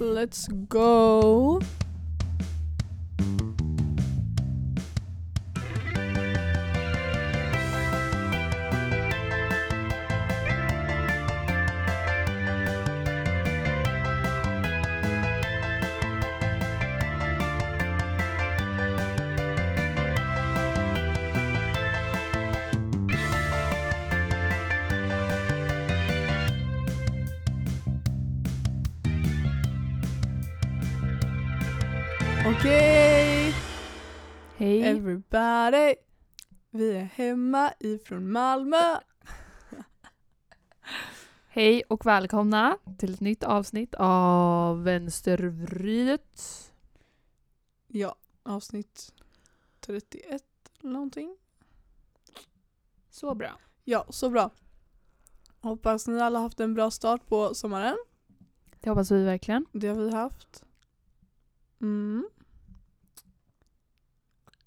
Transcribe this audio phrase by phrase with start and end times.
[0.00, 1.60] Let's go!
[35.32, 35.94] Everybody!
[36.70, 39.00] Vi är hemma ifrån Malmö.
[41.48, 46.72] Hej och välkomna till ett nytt avsnitt av Vänstervridet.
[47.86, 49.14] Ja, avsnitt
[49.80, 50.42] 31
[50.80, 51.36] eller någonting.
[53.10, 53.58] Så bra.
[53.84, 54.50] Ja, så bra.
[55.60, 57.96] Hoppas ni alla haft en bra start på sommaren.
[58.80, 59.66] Det hoppas vi verkligen.
[59.72, 60.64] Det har vi haft.
[61.80, 62.28] Mm.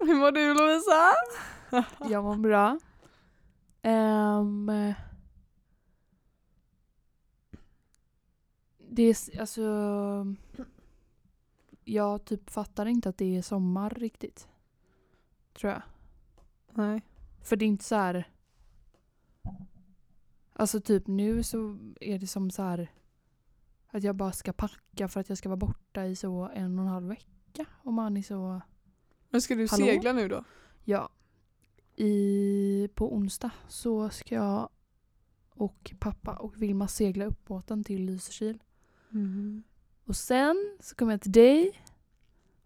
[0.05, 1.13] Hur mår du Lovisa?
[2.13, 2.79] Jag mår bra.
[3.81, 4.71] Ehm,
[8.77, 9.63] det är alltså...
[11.83, 14.47] Jag typ fattar inte att det är sommar riktigt.
[15.53, 15.81] Tror jag.
[16.71, 17.01] Nej.
[17.43, 18.27] För det är inte så här...
[20.53, 22.91] Alltså typ nu så är det som så här
[23.87, 26.85] att jag bara ska packa för att jag ska vara borta i så en och
[26.85, 27.65] en halv vecka.
[27.83, 28.61] Och man är så...
[29.33, 29.85] Men ska du Hallå?
[29.85, 30.43] segla nu då?
[30.83, 31.09] Ja.
[31.95, 34.69] I, på onsdag så ska jag
[35.49, 38.63] och pappa och Vilma segla upp båten till Lysekil.
[39.11, 39.63] Mm.
[40.05, 41.83] Och sen så kommer jag till dig.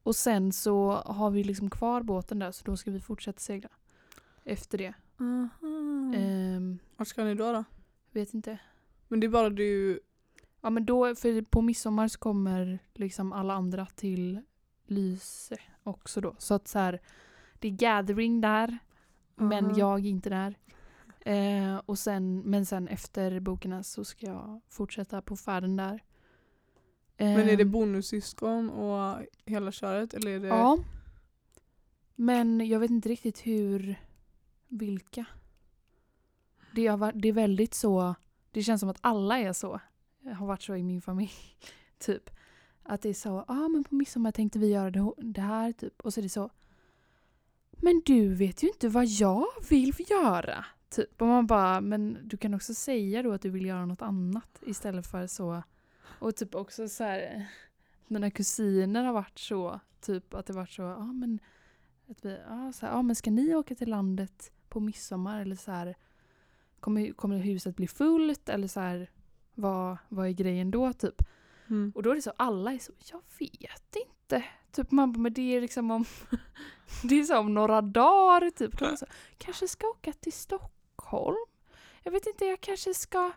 [0.04, 3.70] Och sen så har vi liksom kvar båten där så då ska vi fortsätta segla.
[4.44, 4.94] Efter det.
[5.20, 6.14] Aha.
[6.16, 7.64] Ehm, Vart ska ni då då?
[8.12, 8.60] vet inte.
[9.08, 10.00] Men det är bara du...
[10.62, 14.42] Ja men då, för på midsommar så kommer liksom alla andra till
[14.88, 16.36] Lyse också då.
[16.38, 17.02] Så att så här,
[17.60, 18.78] det är gathering där,
[19.36, 19.78] men Aha.
[19.78, 20.56] jag är inte där.
[21.20, 26.04] Eh, och sen, men sen efter boken så ska jag fortsätta på färden där.
[27.18, 30.48] Men är det Ehm, bonussyskon och hela köret eller är det...
[30.48, 30.78] Ja.
[32.16, 33.96] Men jag vet inte riktigt hur,
[34.68, 35.26] vilka.
[36.76, 38.16] Det, har varit, det är väldigt så,
[38.52, 39.80] det känns som att alla är så.
[40.38, 41.32] Har varit så i min familj.
[42.00, 42.30] typ.
[42.88, 46.02] Att det är så, ja ah, men på midsommar tänkte vi göra det, här typ.
[46.02, 46.50] Och så är det så,
[47.72, 50.66] men du vet ju inte vad jag vill göra.
[50.90, 51.22] Typ.
[51.22, 54.64] Och man bara, men du kan också säga då att du vill göra något annat
[54.66, 55.64] istället för så.
[56.20, 57.48] Och typ också så här,
[58.08, 61.40] mina kusiner har varit så, typ att det varit så, ja men,
[62.10, 65.56] att vi, ja, så här, ah, men ska ni åka till landet på midsommar eller
[65.56, 65.96] så här,
[66.80, 69.10] kommer, kommer huset bli fullt eller så här,
[69.54, 71.22] vad, vad är grejen då typ?
[71.70, 71.92] Mm.
[71.96, 74.44] Och då är det så, alla är så, jag vet inte.
[74.72, 76.06] Typ man bara, men det är liksom om,
[77.04, 78.80] det är så om några dagar typ.
[78.80, 79.06] Det så,
[79.38, 81.38] kanske ska åka till Stockholm?
[82.04, 83.32] Jag vet inte, jag kanske ska,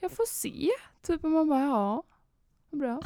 [0.00, 0.70] jag får se.
[1.02, 2.02] Typ och man bara, ja,
[2.70, 3.02] bra.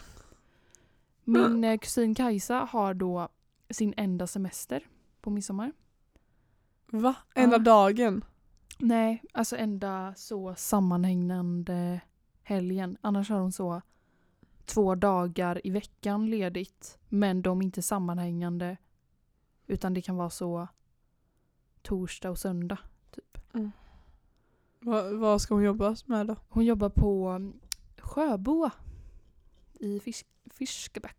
[1.25, 3.29] Min eh, kusin Kajsa har då
[3.71, 4.87] sin enda semester
[5.21, 5.73] på midsommar.
[6.87, 7.15] Va?
[7.35, 7.63] Enda Ja.
[7.63, 8.25] dagen?
[8.79, 12.01] Nej, alltså enda så sammanhängande
[12.43, 12.97] helgen.
[13.01, 13.83] Annars har hon så
[14.65, 16.99] två dagar i veckan ledigt.
[17.09, 18.77] Men de är inte sammanhängande.
[19.67, 20.69] Utan det kan vara så
[21.83, 22.79] torsdag och söndag.
[23.11, 23.39] Typ.
[24.81, 26.37] Va, vad ska hon jobba med då?
[26.49, 27.61] Hon jobbar på mm,
[27.99, 28.71] Sjöbo
[29.73, 31.17] i Fisk Fiskebäck.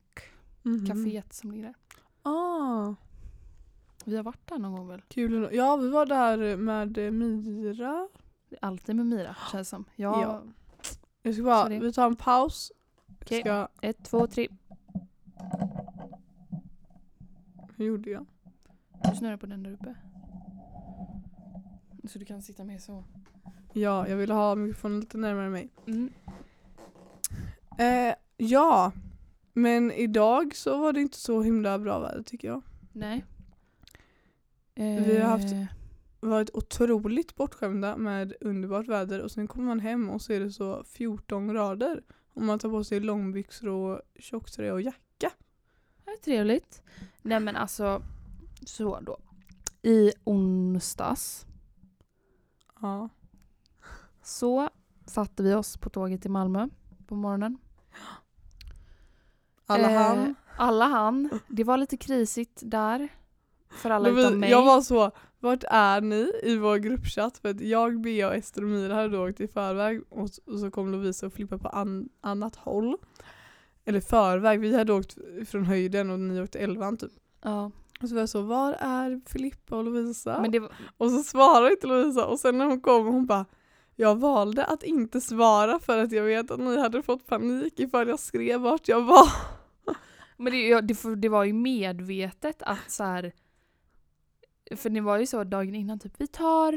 [0.63, 0.85] Mhm.
[0.85, 1.75] Caféet som ligger där.
[2.23, 2.95] Ah,
[4.05, 5.01] Vi har varit där någon gång väl?
[5.07, 5.49] kul.
[5.51, 8.07] Ja, vi var där med Mira.
[8.49, 9.85] Det är alltid med Mira känns som.
[9.95, 10.21] Ja.
[10.21, 10.41] Ja.
[11.21, 12.71] Jag ska bara, det- vi tar en paus.
[13.21, 13.39] Okej.
[13.41, 14.47] Ska, Ett, två, tre.
[17.75, 18.25] hur gjorde jag?
[19.11, 19.95] Du snurrar på den där uppe.
[22.07, 23.03] Så du kan sitta med så.
[23.73, 25.69] Ja, jag ville ha mikrofonen lite närmare mig.
[25.87, 26.09] Mm.
[27.77, 28.91] Eh, ja,
[29.53, 32.61] men idag så var det inte så himla bra väder tycker jag.
[32.93, 33.25] Nej.
[34.75, 35.65] Vi har haft- Eh,
[36.19, 40.51] varit otroligt bortskämda med underbart väder och sen kommer man hem och så är det
[40.51, 42.03] så 14 grader.
[42.33, 45.31] Och man tar på sig långbyxor och tjocktröja och jacka.
[46.05, 46.83] Det är trevligt.
[47.21, 48.01] Nej men alltså,
[48.65, 49.17] så då.
[49.81, 51.45] I onsdags
[52.81, 53.09] Ja.
[54.23, 54.69] så
[55.05, 56.67] satte vi oss på tåget till Malmö
[57.07, 57.57] på morgonen.
[59.65, 60.35] Alla Eh, han.
[60.57, 61.29] Alla han.
[61.47, 63.09] Det var lite krisigt där.
[63.69, 64.49] För alla Lovi- utom mig.
[64.51, 67.37] Jag var så, vart är ni i vår gruppchatt?
[67.37, 70.59] För att jag, Bea och Ester och Mira hade då åkt i förväg och, och
[70.59, 72.97] så kom Lovisa och Filippa på an, annat håll.
[73.85, 75.17] eller förväg, vi hade åkt
[75.47, 77.11] från höjden och ni åkte elvan typ.
[77.41, 77.71] Ja.
[78.01, 80.37] Och så var jag så, var är Filippa och Lovisa?
[80.39, 83.45] Var, Och så svarade inte Lovisa och sen när hon kom hon bara
[83.95, 88.07] jag valde att inte svara för att jag vet att ni hade fått panik ifall
[88.07, 89.27] jag skrev vart jag var.
[90.37, 93.33] men det, det, det var ju medvetet att så här.
[94.75, 96.73] För det var ju så dagen innan typ vi tar,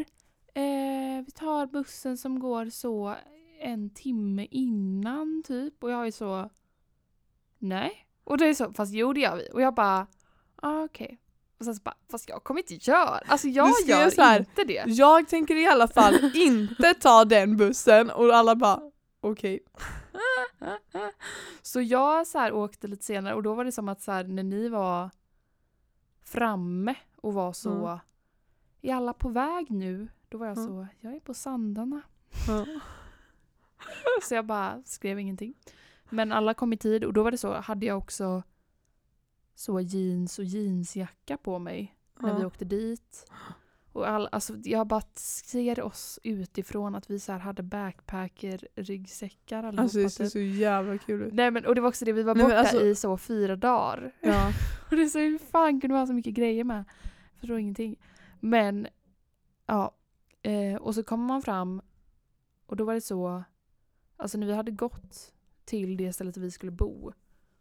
[0.54, 3.14] eh, vi tar bussen som går så
[3.60, 6.50] en timme innan typ och jag är så
[7.58, 8.06] nej.
[8.24, 10.06] Och det är så fast jo det gör vi och jag bara
[10.56, 11.18] ah, okej.
[11.58, 14.64] Och sen så bara fast jag kommer inte göra alltså jag gör så här, inte
[14.64, 14.84] det.
[14.86, 18.80] Jag tänker i alla fall inte ta den bussen och alla bara
[19.20, 19.60] okej.
[21.62, 24.24] Så jag så här åkte lite senare och då var det som att så här,
[24.24, 25.10] när ni var
[26.24, 27.98] framme och var så Mm.
[28.82, 30.08] är alla på väg nu?
[30.28, 30.68] Då var jag Mm.
[30.68, 32.02] så, jag är på Sandarna.
[32.48, 32.66] Ja.
[34.22, 35.54] Så jag bara skrev ingenting.
[36.10, 38.42] Men alla kom i tid och då var det så, hade jag också
[39.54, 43.30] så jeans och jeansjacka på mig när vi åkte dit.
[43.94, 49.82] Och all, alltså, jag bara ser oss utifrån att vi så hade backpacker-ryggsäckar allihopa.
[49.82, 50.32] Alltså det ser typ.
[50.32, 51.34] så jävla kul ut.
[51.34, 53.56] Nej men och det var också det, vi var Nej, borta alltså- i så fyra
[53.56, 54.12] dagar.
[54.20, 54.52] Ja.
[54.90, 56.84] Och det är så hur fan kunde man ha så mycket grejer med?
[57.32, 57.96] Jag förstår ingenting.
[58.40, 58.86] Men
[59.66, 59.94] ja,
[60.42, 61.82] eh, och så kommer man fram
[62.66, 63.44] och då var det så,
[64.16, 65.32] alltså när vi hade gått
[65.64, 67.06] till det stället vi skulle bo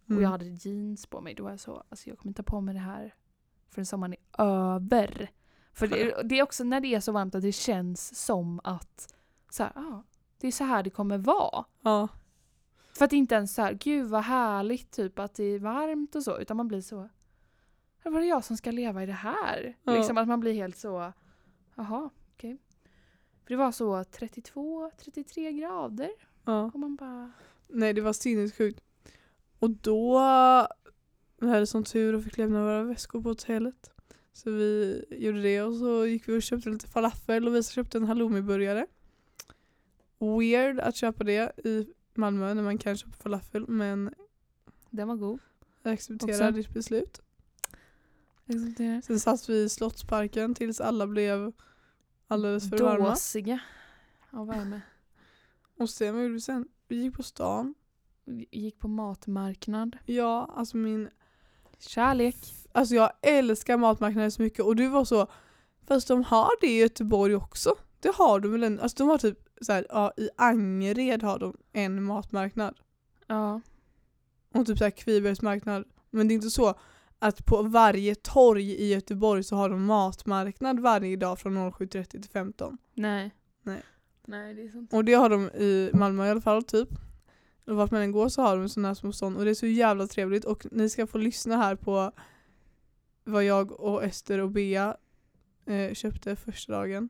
[0.06, 0.24] och Mm.
[0.24, 2.62] jag hade jeans på mig, då var jag så, alltså jag kommer inte ta på
[2.62, 3.13] mig det här
[3.69, 5.30] förrän sommaren är över.
[5.73, 9.13] För det, det är också när det är så varmt att det känns som att
[9.49, 10.03] så här, ah,
[10.37, 11.65] det är så här det kommer vara.
[11.81, 12.07] Ja.
[12.93, 16.23] För att inte ens så här, gud vad härligt typ att det är varmt och
[16.23, 17.09] så, utan man blir så,
[18.03, 19.77] "Ja, var det jag som ska leva i det här?
[19.83, 19.93] Ja.
[19.93, 21.13] Liksom att man blir helt så,
[21.75, 22.57] jaha, okej.
[23.43, 26.11] För det var så 32-33 grader
[26.45, 26.71] ja.
[26.73, 27.31] och man bara,
[27.67, 28.81] Nej det var sinnessjukt.
[29.59, 30.19] Och då
[31.37, 33.93] vi hade sån tur och fick lämna våra väskor på hotellet.
[34.33, 37.97] Så vi gjorde det och så gick vi och köpte lite falafel och vi köpte
[37.97, 38.88] en halloumiburgare.
[40.19, 44.13] Weird att köpa det i Malmö när man kan köpa falafel men
[44.89, 45.39] den var god.
[45.83, 46.51] jag accepterar Också.
[46.51, 47.21] ditt beslut.
[49.03, 51.53] Sen satt vi i Slottsparken tills alla blev
[52.27, 53.09] alldeles för varma.
[53.09, 53.59] Dåsiga
[54.30, 54.81] av värme.
[55.77, 56.68] Och sen vad gjorde vi sen?
[56.88, 57.75] Vi gick på stan.
[58.25, 59.97] Vi Gick på matmarknad.
[60.06, 61.09] Ja, alltså min
[61.80, 62.38] Kärlek.
[62.75, 65.27] Alltså jag älskar matmarknader så mycket och du var så
[65.87, 67.75] Fast de har det i Göteborg också.
[67.99, 71.39] Det har de väl en, alltså de har typ så här, ja i Angered har
[71.39, 72.75] de en matmarknad.
[73.27, 73.61] Ja.
[74.53, 75.83] Och typ såhär Kvibergs marknad.
[76.09, 76.75] Men det är inte så
[77.19, 82.23] att på varje torg i Göteborg så har de matmarknad varje dag från 07.30 till
[82.23, 82.77] 15.
[82.93, 83.31] Nej.
[83.63, 83.83] Nej.
[84.25, 84.93] Nej, det är sant.
[84.93, 86.89] Och det har de i Malmö i alla fall typ.
[87.67, 89.55] Och vart man än går så har de sådana här små stånd och det är
[89.55, 92.11] så jävla trevligt och ni ska få lyssna här på
[93.23, 94.97] vad jag och Ester och Bea
[95.65, 97.09] eh, köpte första dagen.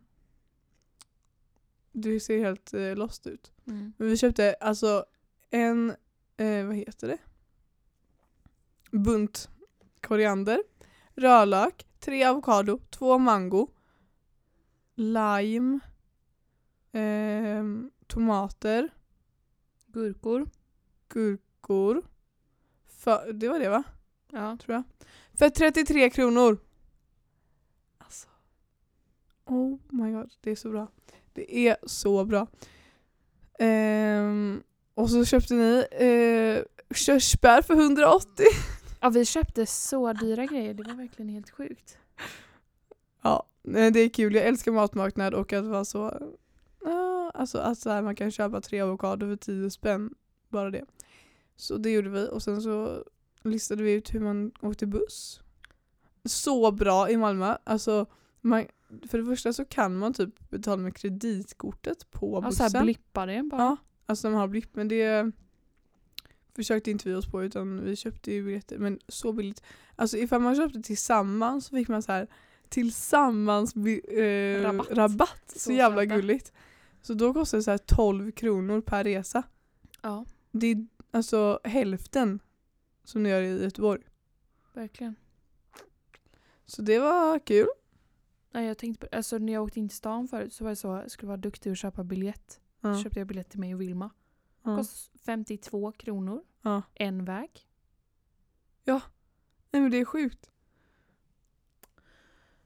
[1.92, 3.52] Du ser helt eh, lost ut.
[3.68, 3.94] Mm.
[3.98, 5.06] Men vi köpte alltså
[5.50, 5.90] en,
[6.38, 7.18] eh, vad heter det?
[8.92, 9.50] Bunt
[10.02, 10.64] koriander,
[11.16, 13.68] rödlök, tre avokado, två mango,
[14.96, 15.80] lime,
[16.92, 18.90] ehm, tomater,
[19.88, 20.50] Gurkor.
[21.10, 22.02] gurkor.
[22.86, 23.84] För, det var det va?
[24.32, 24.58] Ja.
[24.58, 24.84] Tror jag.
[25.34, 26.58] För 33 kronor!
[27.98, 28.28] Alltså.
[29.46, 30.88] Oh my god, det är så bra.
[31.34, 32.48] Det är så bra.
[33.60, 34.64] Ehm,
[34.94, 38.46] och så köpte ni eh, körsbär för 180.
[39.02, 40.74] Ja, vi köpte så dyra grejer.
[40.74, 41.98] Det var verkligen helt sjukt.
[43.22, 44.36] Ja, det är kul.
[44.36, 46.32] Jag älskar matmarknad och att vara så...
[47.34, 50.14] Alltså att så här, man kan köpa tre avokado för 10 spänn.
[50.50, 50.86] Bara det.
[51.56, 53.04] Så det gjorde vi och sen så
[53.44, 55.40] listade vi ut hur man åkte buss.
[56.26, 57.58] Så bra i Malmö.
[57.64, 58.06] Alltså,
[58.42, 58.66] man,
[59.08, 62.70] för det första så kan man typ betala med kreditkortet på bussen.
[62.70, 63.62] så här blippar det bara.
[63.62, 64.76] Ja, alltså de har blipp.
[64.76, 65.32] Men det
[66.56, 68.78] försökte inte vi oss på utan vi köpte ju biljetter.
[68.78, 69.64] Men så billigt.
[69.96, 72.28] Alltså ifall man köpte tillsammans så fick man så här
[72.70, 74.88] tillsammans eh, Rabatt.
[74.92, 75.44] rabatt.
[75.48, 76.54] Så, Så jävla gulligt.
[77.02, 79.44] Så då kostar det så här 12 kronor per resa.
[80.02, 82.40] ja, Det är alltså hälften
[83.04, 84.02] som det gör i Göteborg.
[84.74, 85.16] verkligen.
[86.66, 87.68] Så det var kul.
[88.52, 90.78] Nej, jag tänkte på, alltså när jag åkte in till stan förut så var jag
[90.78, 92.62] så, jag skulle vara duktig och köpa biljett.
[92.82, 92.94] Ja.
[92.94, 94.10] Så köpte jag biljett till mig och Vilma.
[94.64, 94.78] Ja.
[94.78, 96.44] Kost 52 kronor.
[96.62, 96.82] Ja.
[96.94, 97.68] En väg.
[99.74, 100.52] Nej men det är sjukt.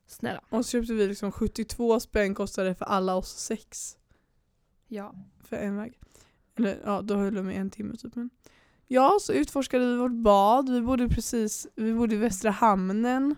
[0.06, 0.44] Snälla.
[0.50, 3.98] Och så köpte vi liksom 72 spänn kostade det för alla oss sex.
[4.88, 5.16] Ja.
[5.44, 6.00] för en väg.
[6.56, 8.16] Eller ja, då höll de i en timme typ.
[8.16, 8.30] Men
[8.88, 10.70] Ja, så utforskade vi vårt bad.
[10.70, 13.36] Vi bodde precis, vi bodde i Västra Hamnen.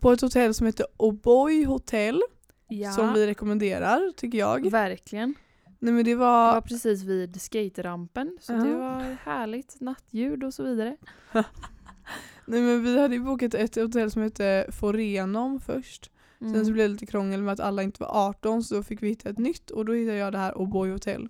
[0.00, 2.22] På ett hotell som heter O'boy Hotel.
[2.68, 4.70] Ja, Som vi rekommenderar, tycker jag.
[4.70, 5.34] verkligen.
[5.80, 6.54] Nej men det Det var...
[6.54, 8.56] var precis vid skaterampen så Ja.
[8.58, 10.96] det var härligt nattljud och så vidare.
[12.46, 16.10] Nej men vi hade ju bokat ett hotell som hette Forenom först.
[16.38, 16.72] Sen så Mm.
[16.72, 19.28] blev det lite krångel med att alla inte var 18 så då fick vi hitta
[19.28, 21.28] ett nytt och då hittade jag det här O'boy Hotel.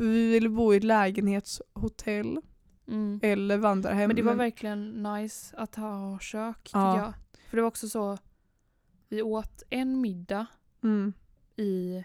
[0.00, 2.40] För vi ville bo i ett lägenhetshotell
[2.88, 3.20] Mm.
[3.22, 4.08] eller vandrarhem.
[4.08, 6.96] Men det var verkligen nice att ha kök Ja.
[6.96, 7.12] jag.
[7.50, 8.18] För det var också så,
[9.08, 10.46] vi åt en middag
[10.82, 11.12] mm,
[11.56, 12.04] i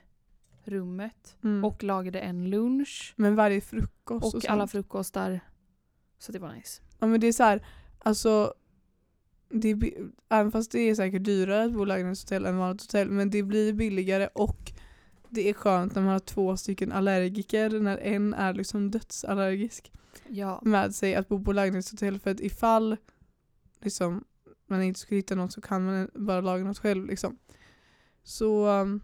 [0.63, 1.65] rummet mm.
[1.65, 5.39] och lagade en lunch Men varje frukost och, och alla frukostar.
[6.17, 6.81] Så det var nice.
[6.99, 7.65] Ja men det är så här,
[7.99, 8.53] alltså
[9.49, 9.93] det
[10.29, 13.43] även fast det är säkert dyrare att bo i lägenhetshotell än vanligt hotell men det
[13.43, 14.71] blir billigare och
[15.35, 19.91] det är skönt när man har två stycken allergiker när en är liksom dödsallergisk
[20.27, 20.59] Ja.
[20.63, 22.97] med sig att bo på lägenhetshotell för att ifall
[23.81, 24.23] liksom,
[24.67, 27.05] man inte skulle hitta något så kan man bara laga något själv.
[27.05, 27.37] Liksom.
[28.23, 29.01] Så um,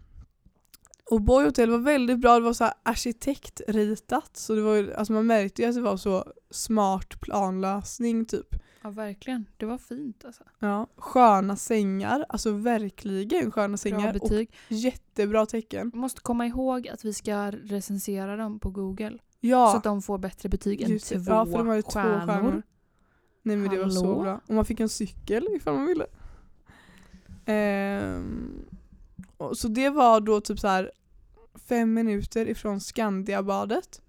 [1.10, 4.94] och Boy Hotel var väldigt bra, det var så här arkitektritat så det var, ju-
[4.94, 8.46] alltså man märkte ju att det var så smart planlösning typ.
[8.82, 9.44] ja, verkligen.
[9.56, 10.42] Det var fint alltså.
[10.58, 14.50] Ja, sköna sängar, alltså verkligen sköna Bra sängar och betyg.
[14.68, 15.90] jättebra tecken.
[15.94, 19.18] Vi måste komma ihåg att vi ska recensera dem på Google.
[19.40, 22.26] Ja, Så att de får bättre betyg än två, ja för de hade två stjärnor.
[22.26, 22.62] stjärnor.
[23.42, 24.22] Nej men det var så Hallå?
[24.22, 24.40] bra.
[24.48, 26.06] Och man fick en cykel ifall man ville.
[27.44, 28.71] Och
[29.54, 30.90] så det var då typ så här
[31.68, 34.02] fem minuter ifrån Skandiabadet.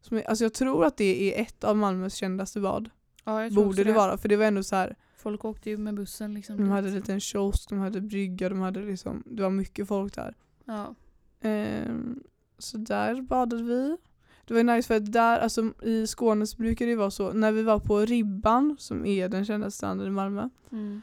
[0.00, 2.90] Som alltså jag tror att det är ett av Malmös kändaste bad.
[3.24, 4.18] Ja, Borde det vara.
[4.18, 6.56] För det var ändå så här, Folk åkte ju med bussen liksom.
[6.56, 10.14] de hade en liten kiosk, de hade brygga, de hade liksom, det var mycket folk
[10.14, 10.34] där.
[10.64, 10.94] Ja.
[11.40, 12.22] Ehm,
[12.58, 13.96] så där badade vi.
[14.44, 17.32] Det var ju nice för att där, alltså i Skåne så brukar det vara så,
[17.32, 21.02] när vi var på Ribban som är den kändaste stranden i Malmö, Mm.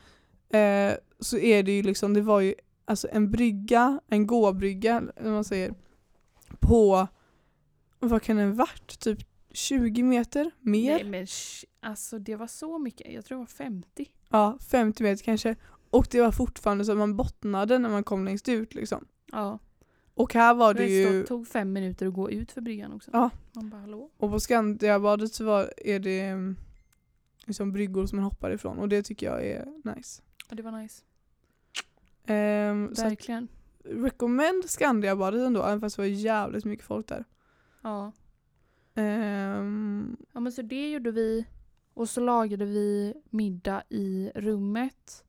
[0.50, 5.31] eh, så är det ju liksom, det var ju alltså en brygga, en gåbrygga, eller
[5.31, 5.73] man säger,
[6.59, 7.07] på,
[8.00, 9.00] vad kan den varit?
[9.00, 9.19] Typ
[9.51, 10.51] 20 meter?
[10.59, 10.91] Mer?
[10.91, 11.27] Nej men
[11.79, 13.13] alltså det var så mycket.
[13.13, 14.11] Jag tror det var 50.
[14.29, 15.55] Ja, 50 meter kanske.
[15.89, 19.05] Och det var fortfarande så att man bottnade när man kom längst ut liksom.
[19.31, 19.59] Ja.
[20.13, 23.11] Och här var Det det ju, tog fem minuter att gå ut för bryggan också.
[23.13, 23.29] Ja.
[23.51, 24.09] Man bara hallå?
[24.17, 26.55] och på Skandiabadet så var, är det mm,
[27.45, 30.21] liksom bryggor som man hoppar ifrån och det tycker jag är nice.
[30.50, 31.03] Ja, det var nice.
[32.23, 33.47] Att, Verkligen.
[33.83, 37.25] recommend Skandiabadet ändå, även fast det var jävligt mycket folk där.
[37.81, 38.11] Ja.
[38.95, 41.45] Ehm, ja men så det gjorde vi.
[41.93, 45.23] Och så lagade vi middag i rummet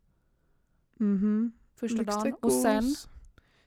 [0.98, 1.52] mhm.
[1.76, 2.22] första Lyxtacos.
[2.24, 2.34] dagen.
[2.40, 2.94] Och sen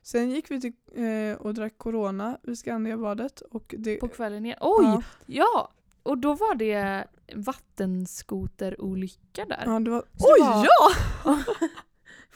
[0.01, 4.57] Sen gick vi till, eh, och drack corona vid Skandiabadet och det, på kvällen igen.
[4.61, 4.85] Oj!
[4.85, 5.71] ja, Ja!
[6.03, 7.05] Och då var det
[7.35, 9.63] vattenskoterolycka där.
[9.65, 10.91] ja, det var, Så oj det var- ja!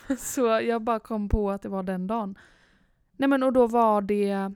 [0.18, 2.38] Så jag bara kom på att det var den dagen.
[3.18, 4.52] Nej men och då var det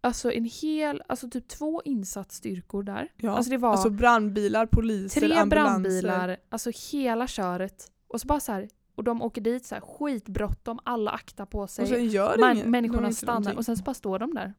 [0.00, 3.12] Alltså en hel, alltså typ två insatsstyrkor där.
[3.16, 3.30] ja.
[3.36, 5.80] Alltså det var Alltså brandbilar, poliser, tre ambulanser.
[5.80, 7.92] brandbilar, alltså hela köret.
[8.08, 11.66] Och så bara så här, och de åker dit så här skitbråttom, alla aktar på
[11.66, 11.82] sig.
[11.82, 12.64] Och sen gör Man, inget.
[12.64, 13.56] de människorna stannar någonting.
[13.58, 14.54] och sen så bara står de där.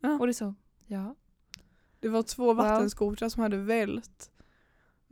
[0.00, 0.18] Ja.
[0.20, 0.54] Och det är så,
[0.86, 1.14] ja.
[2.00, 4.30] Det var två vattenskotrar som hade vält.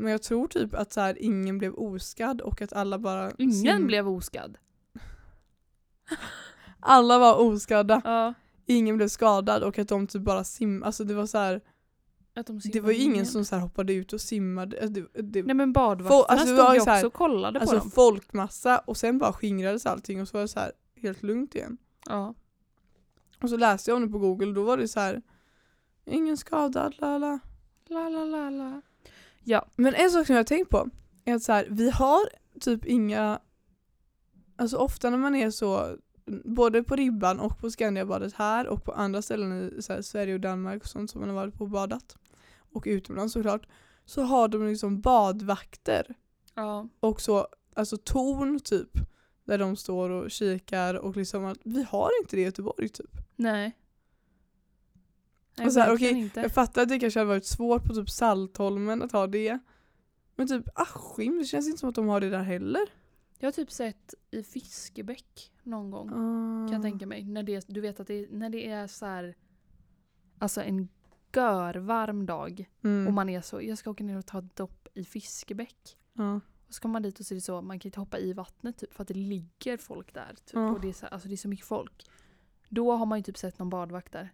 [0.03, 3.53] Men jag tror typ att så här, ingen blev oskadd och att alla bara Ingen
[3.53, 4.57] sim- blev oskadd.
[6.81, 8.03] Alla var oskadda.
[8.05, 8.35] Ja.
[8.67, 10.87] Ingen blev skadad och att de typ bara simmade.
[10.87, 11.61] Alltså det var så här,
[12.35, 14.83] Att de det var ju ingen som så här hoppade ut och simmade.
[14.83, 17.77] Alltså det, det, Nej men badvakterna alltså, stod ju här- också och kollade på alltså
[17.77, 17.91] dem.
[17.91, 21.77] folkmassa och sen bara skingrades allting och så var det så här helt lugnt igen.
[22.07, 22.35] Ja.
[23.43, 25.23] Och så läste jag om det på google och då var det så här
[26.05, 27.39] ingen skadad, lala.
[27.87, 28.83] La la la la.
[29.45, 29.67] Ja.
[29.77, 30.89] Men en sak som jag har tänkt på
[31.25, 32.21] är att så här, vi har
[32.61, 33.41] typ inga,
[34.57, 35.97] alltså ofta när man är så,
[36.45, 40.35] både på Ribban och på Skandiabadet här och på andra ställen i så här, Sverige
[40.35, 42.17] och Danmark och sånt som man har varit på och badat
[42.73, 43.67] och utomlands såklart,
[44.05, 46.15] så har de liksom badvakter
[46.55, 46.89] Ja.
[47.01, 48.91] och så, alltså torn typ,
[49.45, 53.11] där de står och kikar och liksom att vi har inte det i Göteborg typ.
[53.37, 53.77] Nej.
[55.59, 56.41] Nej, Och så här, okej, inte.
[56.41, 59.59] Jag fattar att det kanske hade varit svårt på typ Saltholmen att ha det.
[60.37, 62.83] Men typ Askim, det känns inte som att de har det där heller.
[63.39, 66.09] Jag har typ sett i Fiskebäck någon gång.
[66.09, 66.67] Ah.
[66.69, 67.25] Kan jag tänka mig.
[67.25, 69.35] När det, du vet att det, när det är så här,
[70.39, 70.89] Alltså en
[71.35, 72.69] görvarm dag.
[72.85, 73.07] Mm.
[73.07, 75.99] Och man är så, jag ska åka ner och ta ett dopp i Fiskebäck.
[76.13, 76.41] ja.
[76.69, 78.33] Och så kommer man dit och så är det så, man kan inte hoppa i
[78.33, 80.35] vattnet typ för att det ligger folk där.
[80.45, 80.71] Typ, Ja.
[80.71, 82.07] och det är, så, alltså det är så mycket folk.
[82.69, 84.33] Då har man ju typ sett någon badvakt där.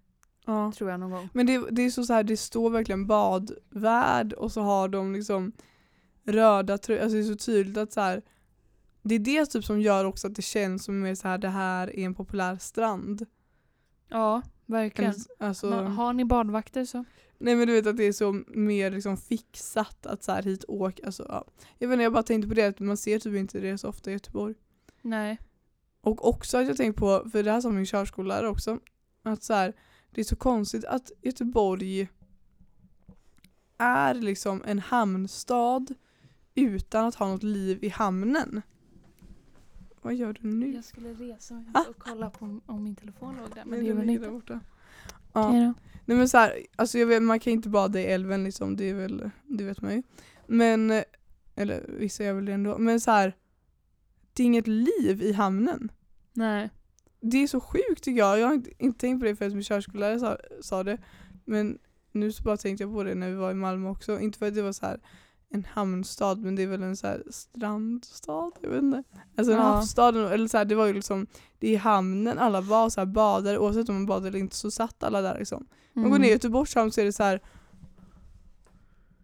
[0.49, 0.73] Ja.
[0.73, 1.29] tror jag någon gång.
[1.33, 5.13] Men det, det är så, så här, det står verkligen badvärd och så har de
[5.13, 5.53] liksom
[6.25, 7.03] röda tröjor.
[7.03, 8.23] Alltså det är så tydligt att så här,
[9.03, 11.49] det är det typ som gör också att det känns som mer så här, det
[11.49, 13.27] här är en populär strand.
[14.09, 15.15] Ja, verkligen.
[15.39, 17.05] Alltså, Men har ni badvakter så?
[17.39, 20.65] nej men du vet att det är så mer liksom fixat att så här hit
[20.69, 21.01] åk.
[21.05, 21.45] Alltså, ja.
[21.79, 23.89] Jag vet inte, jag bara tänkte på det att man ser typ inte det så
[23.89, 24.55] ofta i Göteborg.
[25.03, 25.39] Nej.
[26.01, 28.79] Och också att jag tänkt på, för det här sa min körskollärare också,
[29.23, 29.75] att så här,
[30.11, 32.09] det är så konstigt att Göteborg
[33.79, 35.87] är liksom en hamnstad
[36.55, 38.63] utan att ha något liv i hamnen.
[40.03, 40.75] Vad gör du nu?
[40.75, 41.85] Jag skulle resa mig Ah.
[41.89, 43.65] och kolla på om min telefon låg där.
[43.65, 44.31] Men Nej, det gjorde den inte.
[44.31, 44.61] borta.
[45.33, 45.53] Ja.
[45.53, 48.95] Nej men så här, alltså vet, man kan inte bada i älven liksom, det är
[48.95, 50.03] väl, det vet man ju.
[50.47, 51.03] Men,
[51.55, 53.37] eller vissa gör väl det ändå, men så här,
[54.33, 55.93] det är inget liv i hamnen.
[56.33, 56.71] Nej.
[57.21, 58.39] Det är så sjukt tycker jag.
[58.39, 60.99] Jag har inte, inte tänkt på det förrän min körskollärare sa, sa det.
[61.45, 61.79] Men
[62.13, 64.21] nu så bara tänkte jag på det när vi var i Malmö också.
[64.21, 65.01] Inte för att det var så här
[65.51, 68.51] en hamnstad men det är väl en så här strandstad?
[68.63, 69.03] Jag vet inte.
[69.37, 69.65] Alltså en Ja.
[69.65, 71.27] havsstad, eller så här, det var ju liksom
[71.59, 74.57] det är i hamnen alla var så här badare oavsett om man badade eller inte
[74.57, 75.67] så satt alla där liksom.
[75.93, 76.23] Man går Mm.
[76.23, 77.41] ner i Göteborgs hamn så är det så här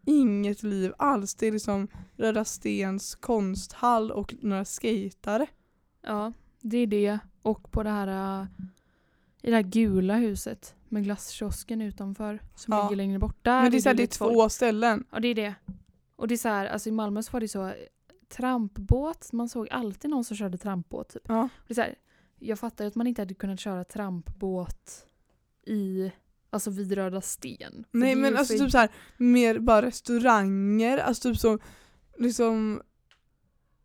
[0.07, 1.35] inget liv alls.
[1.35, 5.47] Det är liksom Röda Stens konsthall och några skejtare.
[6.03, 7.19] Ja, det är det.
[7.45, 8.47] Och på det här äh,
[9.43, 12.83] i det här gula huset med glasskiosken utanför som Ja.
[12.83, 13.37] ligger längre bort.
[13.43, 14.33] Där Men det är, så här, det är lite folk.
[14.33, 15.05] två ställen.
[15.11, 15.55] Ja, det är det.
[16.17, 17.73] Och det är så här, alltså i Malmö så var det så eh,
[18.29, 21.09] trampbåt, man såg alltid någon som körde trampbåt.
[21.09, 21.23] Typ.
[21.29, 21.49] Ja.
[21.67, 21.95] Det är så här,
[22.39, 25.07] jag fattar ju att man inte hade kunnat köra trampbåt
[25.67, 26.13] i,
[26.51, 27.85] alltså vid Röda Sten.
[27.91, 31.59] Nej men alltså typ så här, mer bara restauranger, alltså typ som
[32.19, 32.83] liksom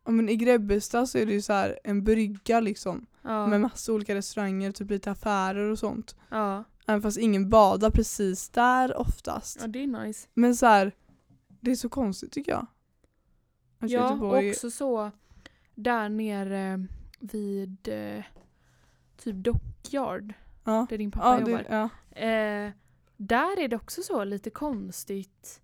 [0.04, 3.60] ja, men I Grebbestad så är det ju så här en brygga liksom ja, med
[3.60, 6.16] massa olika restauranger, typ lite affärer och sånt.
[6.30, 6.64] ja.
[6.86, 9.58] Även fast ingen badar precis där oftast.
[9.60, 10.28] ja, det är nice.
[10.34, 10.92] Men så här,
[11.60, 12.66] det är så konstigt tycker jag.
[13.78, 15.10] Att Ja, Göteborg- också så
[15.74, 16.86] där nere
[17.20, 18.24] vid eh,
[19.16, 20.32] typ Dockyard,
[20.64, 20.86] ja.
[20.90, 21.64] där din pappa Ja, jobbar.
[21.68, 22.20] det, ja.
[22.20, 22.72] Eh,
[23.16, 25.60] där är det också så lite konstigt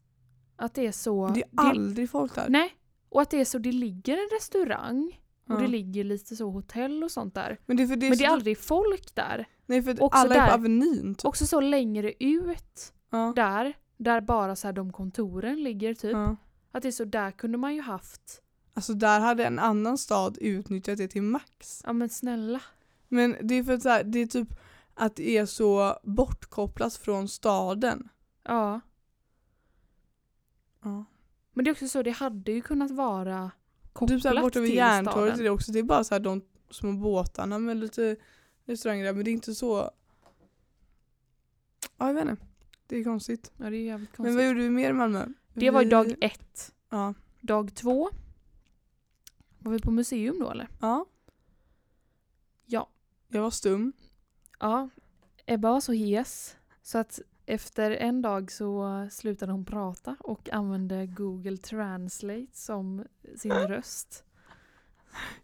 [0.57, 1.29] att det är så...
[1.29, 2.49] det är aldrig folk där.
[2.49, 2.77] Nej,
[3.09, 5.61] och att det är så, det ligger en restaurang och Ja.
[5.61, 7.59] det ligger lite så hotell och sånt där.
[7.67, 9.49] Men det är för det är Men det är aldrig folk där.
[9.67, 10.49] Nej för också alla är där.
[10.49, 11.25] på Avenyn typ.
[11.25, 13.33] Också så längre ut Ja.
[13.37, 16.13] där, där bara så här de kontoren ligger typ.
[16.13, 16.37] Ja.
[16.73, 18.43] Att det är så, där kunde man ju haft,
[18.75, 21.83] Alltså där hade en annan stad utnyttjat det till max.
[21.85, 22.61] ja men snälla.
[23.09, 24.49] Men det är för att så här, det är typ
[24.95, 28.09] att det är så bortkopplat från staden.
[28.43, 28.81] Ja.
[30.85, 31.05] Ja.
[31.53, 33.51] Men det är också så, det hade ju kunnat vara
[33.97, 36.21] kopplat Typ såhär borta vid till Järntorget är det också, det är bara så här
[36.21, 38.17] de små båtarna med lite
[38.65, 39.91] restauranger där men det är inte så
[41.99, 42.47] Ja jag vet inte.
[42.87, 43.53] Det är konstigt.
[43.57, 44.37] Ja det är jävligt Men konstigt.
[44.37, 45.27] vad gjorde vi mer i Malmö?
[45.55, 46.73] Det var dag ett.
[46.91, 47.15] Ja.
[47.41, 48.11] Dag två.
[49.59, 50.69] Var vi på museum då eller?
[50.81, 51.07] ja.
[52.67, 52.89] Ja.
[53.29, 53.93] Jag var stum.
[54.61, 54.89] Ja.
[55.47, 61.07] Ebba var så hes så att efter en dag så slutade hon prata och använde
[61.07, 63.05] Google Translate som
[63.37, 64.25] sin röst.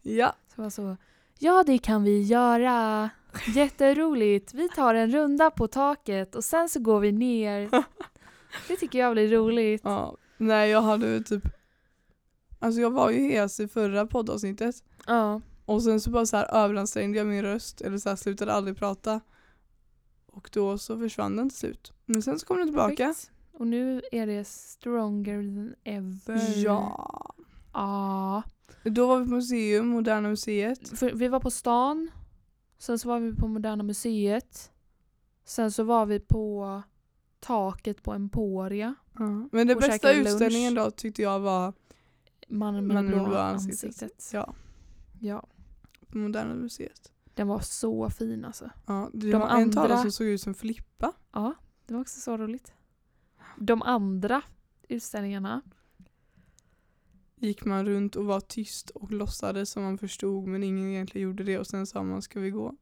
[0.03, 0.37] Ja.
[0.55, 0.97] Så var så
[1.39, 3.11] Ja det kan vi göra.
[3.55, 4.55] Jätteroligt.
[4.55, 7.71] Vi tar en runda på taket och sen så går vi ner.
[8.69, 9.81] Det tycker jag blir roligt.
[9.85, 10.17] ja.
[10.37, 11.43] Nej jag hade typ
[12.59, 14.85] Alltså jag var ju hes i förra poddavsnittet.
[15.07, 15.41] Ja.
[15.65, 18.77] Och sen så bara så här överansträngde jag min röst eller så här slutade aldrig
[18.77, 19.21] prata.
[20.33, 21.93] Och då så försvann den till slut.
[22.07, 22.97] Men sen så kom den tillbaka.
[22.97, 23.31] Perfekt.
[23.53, 26.59] Och nu är det stronger than ever.
[26.65, 27.35] Ja.
[27.73, 28.43] Ja.
[28.85, 30.99] Då var vi på museum, Moderna Museet.
[30.99, 32.11] För vi var på stan.
[32.79, 34.71] Sen så var vi på Moderna Museet.
[35.45, 36.83] Sen så var vi på
[37.41, 38.95] taket på Emporia.
[39.19, 39.49] Ja.
[39.53, 40.29] Men den bästa käkade lunch.
[40.29, 41.73] utställningen då tyckte jag var
[42.49, 44.31] Mannen med det blå ansiktet.
[44.33, 44.55] Ja,
[45.21, 45.47] Ja.
[46.09, 47.12] Moderna Museet.
[47.35, 48.71] Den var så fin alltså.
[48.87, 51.13] Ja, det De var en tavla andra- som såg ut som Filippa.
[51.33, 51.55] Ja,
[51.87, 52.73] det var också så roligt.
[53.59, 54.43] De andra
[54.89, 55.63] utställningarna.
[57.37, 61.45] Gick man runt och var tyst och låtsades som man förstod men ingen egentligen gjorde
[61.45, 62.77] det och sen sa man ska vi gå?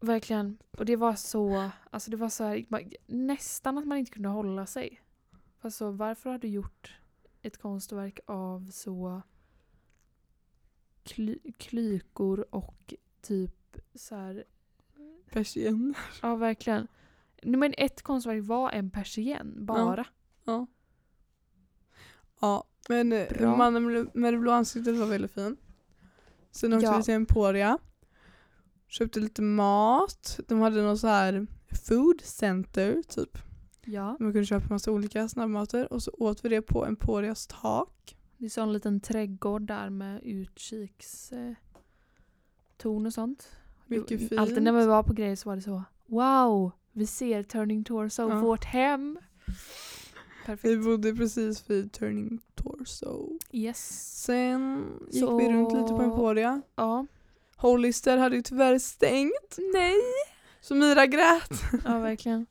[0.00, 0.58] Verkligen.
[0.78, 2.66] Och det var så, alltså det var så här,
[3.06, 5.02] nästan att man inte kunde hålla sig.
[5.60, 6.94] Alltså varför har du gjort
[7.42, 9.22] ett konstverk av så
[11.02, 13.54] kly, klykor och typ
[13.94, 14.44] så här,
[15.30, 15.94] Persien.
[16.22, 16.88] ja verkligen.
[17.42, 20.06] Nej, men ett konstverk var en persienn bara.
[20.44, 20.66] Ja.
[22.40, 23.56] Ja, men eh, Bra.
[23.56, 25.56] mannen med- det blå ansiktet var väldigt fin.
[26.50, 26.96] Sen åkte Ja.
[26.96, 27.78] vi till Emporia.
[28.88, 30.40] Köpte lite mat.
[30.48, 31.46] De hade någon så här
[31.88, 33.38] food center typ.
[33.84, 34.06] Ja.
[34.20, 38.16] Man kunde köpa massa olika snabbmater och så åt vi det på Emporias tak.
[38.38, 41.56] Det är så en liten trädgård där med utkikstorn
[42.84, 43.48] eh, och sånt.
[44.00, 44.40] Mycket fint.
[44.40, 46.70] Alltid när vi var på grejer så var det så Wow!
[46.92, 48.40] Vi ser Turning Torso, Ja.
[48.40, 49.18] vårt hem.
[49.46, 50.84] Vi Perfekt.
[50.84, 53.38] bodde precis vid Turning Torso.
[53.52, 54.08] Yes.
[54.22, 56.62] Sen gick Så- vi runt lite på Emporia.
[56.76, 57.06] Ja.
[57.56, 59.58] Hollister hade ju tyvärr stängt.
[59.74, 59.94] Nej!
[60.60, 61.50] Så Mira grät.
[61.84, 62.46] Ja, verkligen.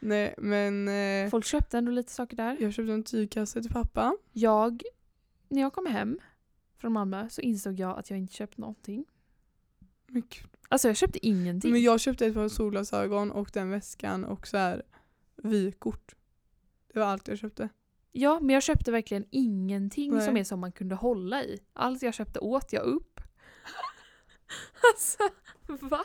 [0.00, 2.56] Nej men eh, Folk köpte ändå lite saker där.
[2.60, 4.16] jag köpte en tygkasse till pappa.
[4.32, 4.82] Jag,
[5.48, 6.18] när jag kom hem
[6.76, 9.04] från Malmö så insåg jag att jag inte köpt någonting.
[10.06, 10.57] Men, gud.
[10.68, 11.72] Alltså jag köpte ingenting.
[11.72, 14.82] men jag köpte ett par solglasögon och den väskan och så här
[15.42, 16.14] vykort.
[16.92, 17.68] Det var allt jag köpte.
[18.12, 20.24] Ja, men jag köpte verkligen ingenting Nej.
[20.26, 21.58] som är som man kunde hålla i.
[21.72, 23.20] Allt jag köpte åt jag upp.
[24.94, 25.18] alltså,
[25.86, 26.04] va?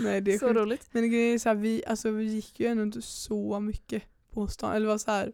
[0.00, 0.58] Nej det är Så sjukt.
[0.58, 0.88] roligt.
[0.92, 4.46] Men grejen är så här, vi, alltså, vi gick ju ändå inte så mycket på
[4.46, 4.72] stan.
[4.76, 5.32] Eller var så här,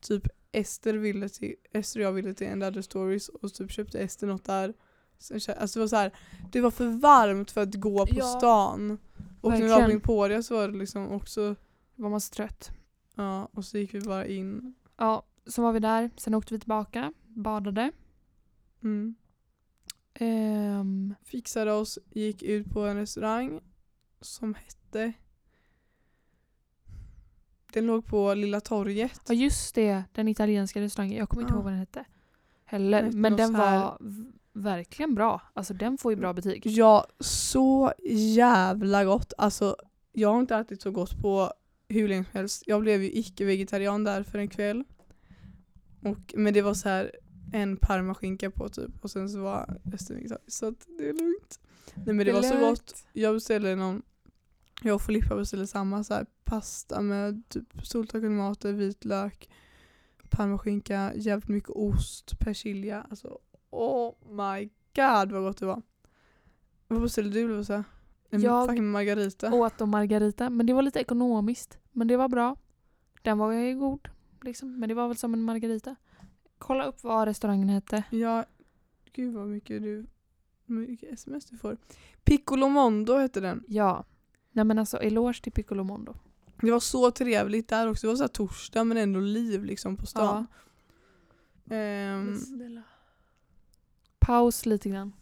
[0.00, 3.98] typ Ester, ville till, Ester och jag ville till End Other Stories och typ köpte
[4.00, 4.74] Ester något där.
[5.30, 6.12] Alltså det var så här,
[6.52, 8.24] det var för varmt för att gå på Ja.
[8.24, 8.98] stan.
[9.40, 9.90] Och när vi var på.
[9.90, 11.56] Emporia så var det liksom också,
[11.94, 12.70] Var man så trött.
[13.14, 14.74] ja och så gick vi bara in.
[14.96, 16.10] Ja, så var vi där.
[16.16, 17.12] Sen åkte vi tillbaka.
[17.26, 17.92] Badade.
[18.82, 19.14] Mm.
[20.14, 23.60] Ehm, Fixade oss, gick ut på en restaurang
[24.20, 25.12] som hette
[27.72, 29.20] den låg på Lilla torget.
[29.28, 31.18] ja just det, den italienska restaurangen.
[31.18, 31.56] Jag kommer inte Ja.
[31.56, 32.04] ihåg vad den hette.
[32.64, 32.96] Heller.
[33.02, 33.98] Den hette Men den var
[34.60, 35.42] verkligen bra.
[35.54, 36.66] Alltså den får ju bra betyg.
[36.66, 37.92] Ja, så
[38.36, 39.32] jävla gott.
[39.38, 39.76] Alltså,
[40.12, 41.52] jag har inte ätit så gott på
[41.88, 42.62] hur länge som helst.
[42.66, 44.84] Jag blev ju icke-vegetarian där för en kväll.
[46.02, 47.10] Och, men det var så här
[47.52, 50.52] en parmaskinka på typ och sen så var resten vegetariskt.
[50.52, 51.60] Så att det är lugnt.
[51.94, 53.06] Nej men det var så gott.
[53.12, 54.02] Jag beställde någon,
[54.82, 59.50] jag och Filippa beställde samma så här pasta med typ soltorkade tomater, vitlök,
[60.30, 63.06] parmaskinka, jävligt mycket ost, persilja.
[63.10, 63.38] Alltså
[63.70, 65.82] oh my god vad gott det var.
[66.88, 67.84] Vad beställde du Lovisa?
[68.30, 69.54] En Jag fucking margarita?
[69.54, 70.50] Åt då margarita.
[70.50, 71.78] Men det var lite ekonomiskt.
[71.92, 72.56] Men det var bra.
[73.22, 74.08] Den var ju god.
[74.42, 74.80] Liksom.
[74.80, 75.96] Men det var väl som en margarita.
[76.58, 78.04] Kolla upp vad restaurangen hette.
[78.10, 78.44] Ja,
[79.12, 80.06] gud vad mycket du
[80.70, 81.76] mycket sms du får.
[82.24, 83.64] Piccolo Mondo hette den.
[83.68, 84.04] Ja.
[84.52, 86.14] Nej men alltså eloge till Piccolo Mondo.
[86.60, 88.06] Det var så trevligt där också.
[88.06, 90.46] Det var så torsdag men ändå liv liksom på stan.
[91.70, 92.38] Ehm,
[94.30, 95.12] Paus lite grann.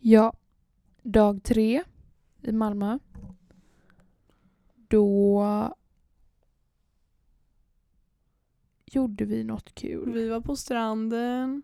[0.00, 0.32] Ja,
[1.02, 1.82] dag tre
[2.42, 2.98] i Malmö.
[4.88, 5.74] Då
[8.86, 10.12] gjorde vi något kul.
[10.12, 11.62] vi var på stranden.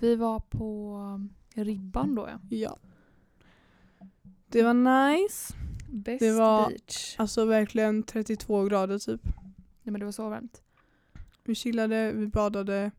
[0.00, 1.00] Vi var på
[1.54, 2.38] Ribban då ja.
[2.50, 2.78] Ja.
[4.48, 5.67] Det var nice.
[5.90, 7.14] Best Det var- beach.
[7.18, 9.20] Alltså verkligen 32 grader typ.
[9.82, 10.62] Nej men det var så varmt.
[11.44, 12.90] Vi chillade, vi badade.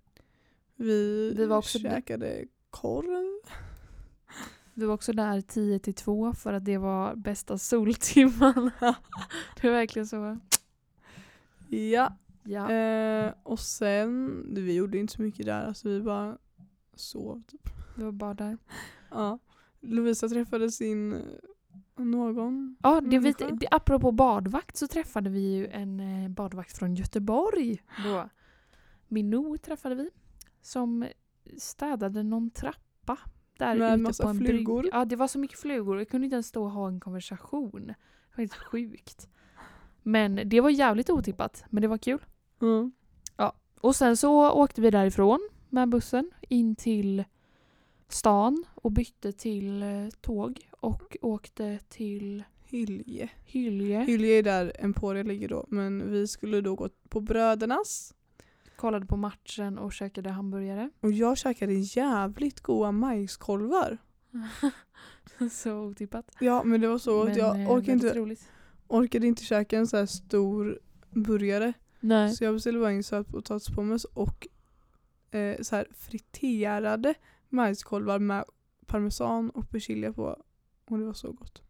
[0.76, 3.40] Vi, Vi var också- käkade korv.
[4.74, 8.72] Vi var också där 10 till 2 för att det var bästa soltimman.
[9.62, 10.38] det var verkligen så.
[11.70, 12.14] Ja.
[12.44, 12.72] Ja.
[12.72, 15.62] Eh, och sen, vi gjorde inte så mycket där.
[15.64, 16.38] Alltså vi bara
[16.96, 17.70] sov typ.
[17.98, 18.58] Vi var bara där.
[19.12, 19.40] Ja.
[19.82, 21.22] Lovisa träffade sin
[22.06, 22.76] någon.
[22.84, 27.82] Ja, det vi, det, apropå badvakt så träffade vi ju en eh, badvakt från Göteborg.
[28.04, 28.30] Då.
[29.08, 30.10] Minou träffade vi.
[30.62, 31.06] Som
[31.58, 33.18] städade någon trappa.
[33.58, 34.82] Där Med ute massa på en flugor.
[34.82, 34.98] brygga.
[34.98, 35.98] Ja, det var så mycket flugor.
[35.98, 37.88] Jag kunde inte ens stå och ha en konversation.
[37.88, 37.96] Det
[38.36, 39.30] var helt sjukt.
[40.04, 41.64] Men det var jävligt otippat.
[41.70, 42.26] Men det var kul.
[42.62, 42.92] Mm.
[43.82, 47.24] Och sen så åkte vi därifrån med bussen in till
[48.10, 53.30] stan och bytte till eh, tåg och åkte till Hylje.
[53.46, 54.00] Hylje.
[54.02, 55.66] Hylje är där Emporia ligger då.
[55.68, 58.14] Men vi skulle då gå på Brödernas.
[58.76, 60.90] Kollade på matchen och käkade hamburgare.
[61.00, 63.98] Och jag käkade jävligt goda majskolvar.
[65.52, 66.36] så otippat.
[66.40, 67.26] Ja men det var så.
[67.26, 68.52] Men, Jag eh, orkade inte, roligt.
[68.88, 71.74] orkade inte käka en så här stor burgare.
[72.00, 72.34] Nej.
[72.36, 74.48] Så jag beställde bara en sötpotatispommes och
[75.32, 77.14] eh, så här friterade
[77.50, 78.44] majskolvar med
[78.86, 80.38] parmesan och persilja på.
[80.90, 81.62] Och det var så gott.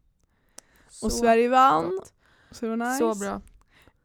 [1.02, 1.84] Och Sverige vann.
[1.90, 2.12] gott.
[2.50, 2.98] Så det var nice.
[2.98, 3.40] Så bra.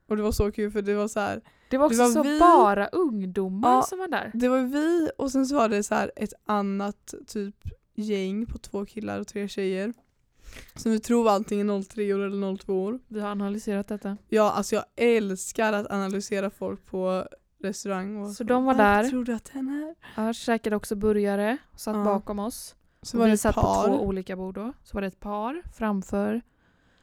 [0.07, 1.41] Och det var så kul för det var så här.
[1.69, 3.81] Det var också Det var så vi- bara ungdomar Ja.
[3.83, 4.31] som var där.
[4.33, 7.55] Det var vi och sen så var det så ett annat typ
[7.95, 9.93] gäng på två killar och tre tjejer.
[10.75, 12.99] Som vi tror var antingen 03 år eller 02 år.
[13.07, 14.17] Vi har analyserat detta.
[14.27, 17.27] Ja, alltså jag älskar att analysera folk på
[17.65, 18.17] restaurang.
[18.17, 19.10] Och Så de var "Varför där.
[19.10, 19.95] tror du att den är?
[20.25, 22.04] Ja, käkade också burgare, satt Ja.
[22.04, 22.75] bakom oss.
[23.01, 23.88] Så var vi det satt på par.
[23.88, 24.73] två olika bord då.
[24.84, 26.41] Så var det ett par framför.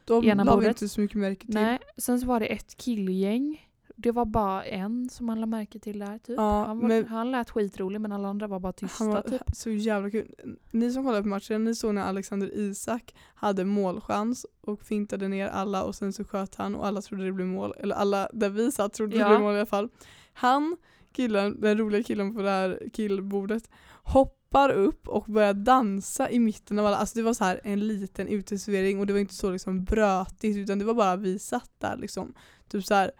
[0.04, 0.68] De ena la vi bordet.
[0.82, 1.54] inte så mycket märke till.
[1.54, 3.68] Nej, sen så var det ett killgäng.
[3.96, 6.36] Det var bara en som man lade märke till där typ.
[6.36, 9.22] Ja, han, var, men- han lät skitrolig men alla andra var bara tysta Han var
[9.22, 9.42] typ.
[9.54, 10.34] så jävla kul.
[10.70, 15.48] Ni som kollade på matchen, ni såg när Alexander Isak hade målchans och fintade ner
[15.48, 17.74] alla och sen så sköt han och alla trodde det blev mål.
[17.78, 19.28] Eller alla där vi satt trodde det Ja.
[19.28, 19.88] blev mål i alla fall.
[20.32, 20.76] Han,
[21.12, 23.70] killen, den roliga killen på det här killbordet,
[24.04, 26.96] hoppar upp och börjar dansa i mitten av alla.
[26.96, 30.56] Alltså det var så här en liten uteservering och det var inte så liksom brötigt
[30.56, 32.34] utan det var bara vi satt där liksom.
[32.68, 33.10] Typ så här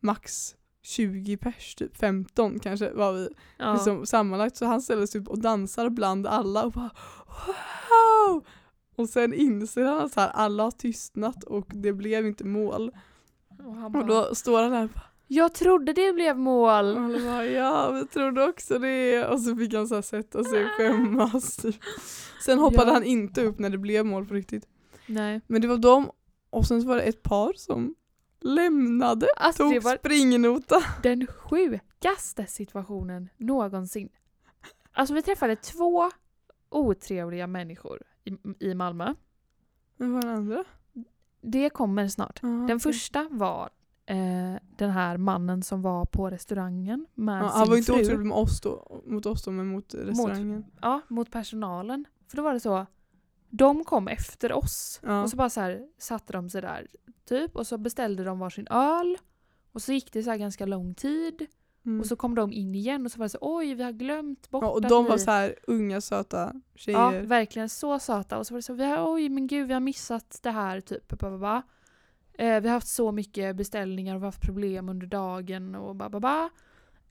[0.00, 3.72] max 20 pers, typ 15 kanske var vi Ja.
[3.74, 4.56] liksom, sammanlagt.
[4.56, 6.90] Så han ställer sig upp och dansar bland alla och bara
[8.28, 8.44] wow!
[8.96, 12.90] Och sen inser han att alla har tystnat och det blev inte mål.
[13.66, 16.40] och han Och bara, då står han där och bara, Jag trodde det blev och
[16.42, 16.96] mål!
[16.98, 19.26] alla bara ja vi trodde också det.
[19.26, 21.56] Och så fick han så här sätta sig och skämmas.
[21.56, 21.76] Typ.
[22.44, 22.92] Sen hoppade Ja.
[22.94, 24.68] han inte upp när det blev mål på riktigt.
[25.06, 25.40] Nej.
[25.46, 26.10] Men det var dem
[26.50, 27.94] och sen så var det ett par som
[28.40, 30.82] lämnade, Alltså det tog var springnota.
[31.02, 34.08] den sjukaste situationen någonsin.
[34.92, 36.10] Alltså vi träffade två
[36.70, 38.36] otrevliga människor i,
[38.68, 39.14] i Malmö.
[39.96, 40.64] Men vad var den andra?
[41.42, 42.38] Det kommer snart.
[42.42, 42.78] Ja, Den okej.
[42.80, 43.70] första var
[44.08, 48.02] eh, den här mannen som var på restaurangen med Ja, sin han var inte fru.
[48.02, 50.64] otrevlig med oss då, mot oss då, men mot restaurangen.
[50.82, 52.04] Ja, mot personalen.
[52.28, 52.86] För då var det så,
[53.50, 55.00] de kom efter oss.
[55.02, 55.22] Ja.
[55.22, 56.86] Och så bara så här satte de sig där
[57.28, 59.18] typ och så beställde de varsin öl.
[59.72, 61.46] Och så gick det så ganska lång tid.
[61.86, 62.00] Mm.
[62.00, 64.50] Och så kom de in igen och så var det så oj vi har glömt
[64.50, 65.10] bort ja, och de vi...
[65.10, 67.22] var så här unga söta Ja, tjejer.
[67.22, 68.38] verkligen så söta.
[68.38, 71.08] Och så var det så, vi oj men gud vi har missat det här typ.
[71.08, 71.62] Ba, ba, ba.
[72.38, 75.96] Eh, vi har haft så mycket beställningar och vi har haft problem under dagen och
[75.96, 76.50] ba, ba, ba.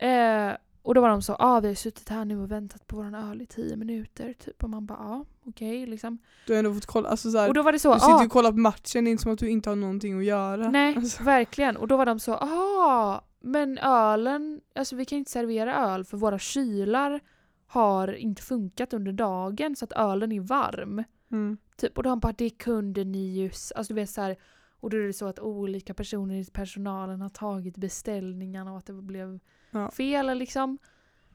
[0.07, 2.95] Eh, och då var de så, ah, vi har suttit här nu och väntat på
[2.95, 4.33] våran öl i tio minuter.
[4.33, 4.63] Typ.
[4.63, 6.17] Och man bara, ja okej liksom.
[6.45, 8.13] Du har ändå fått kolla, alltså så här, Och då var det så, du sitter
[8.13, 10.25] ah, och kollar på matchen, det är inte som att du inte har någonting att
[10.25, 10.69] göra.
[10.69, 11.77] nej Alltså, verkligen.
[11.77, 16.17] Och då var de så, ah, men ölen, alltså vi kan inte servera öl för
[16.17, 17.19] våra kylar
[17.67, 21.03] har inte funkat under dagen så att ölen är varm.
[21.31, 21.57] mm.
[21.77, 23.47] Typ, och de bara det kunde ni ju.
[23.47, 24.35] s-" Alltså du vet så här,
[24.79, 28.85] och då är det så att olika personer i personalen har tagit beställningarna och att
[28.85, 29.39] det blev
[29.71, 29.91] Ja.
[29.91, 30.77] fel liksom.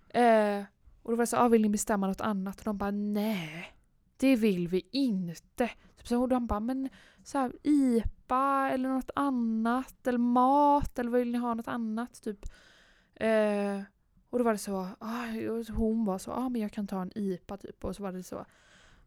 [0.09, 0.63] Eh,
[1.03, 2.59] och då var det så, ah, vill ni bestämma något annat?
[2.59, 3.73] Och de bara nej,
[4.17, 5.71] det vill vi inte.
[5.97, 6.89] Typ så, och de bara men
[7.25, 12.23] så här, IPA eller något annat eller mat eller vill ni ha något annat?
[12.23, 12.47] Typ.
[13.15, 13.81] Eh,
[14.31, 15.27] och då var det så, ah,
[15.77, 17.85] hon var så, ah, men jag kan ta en IPA typ.
[17.85, 18.45] Och så var det så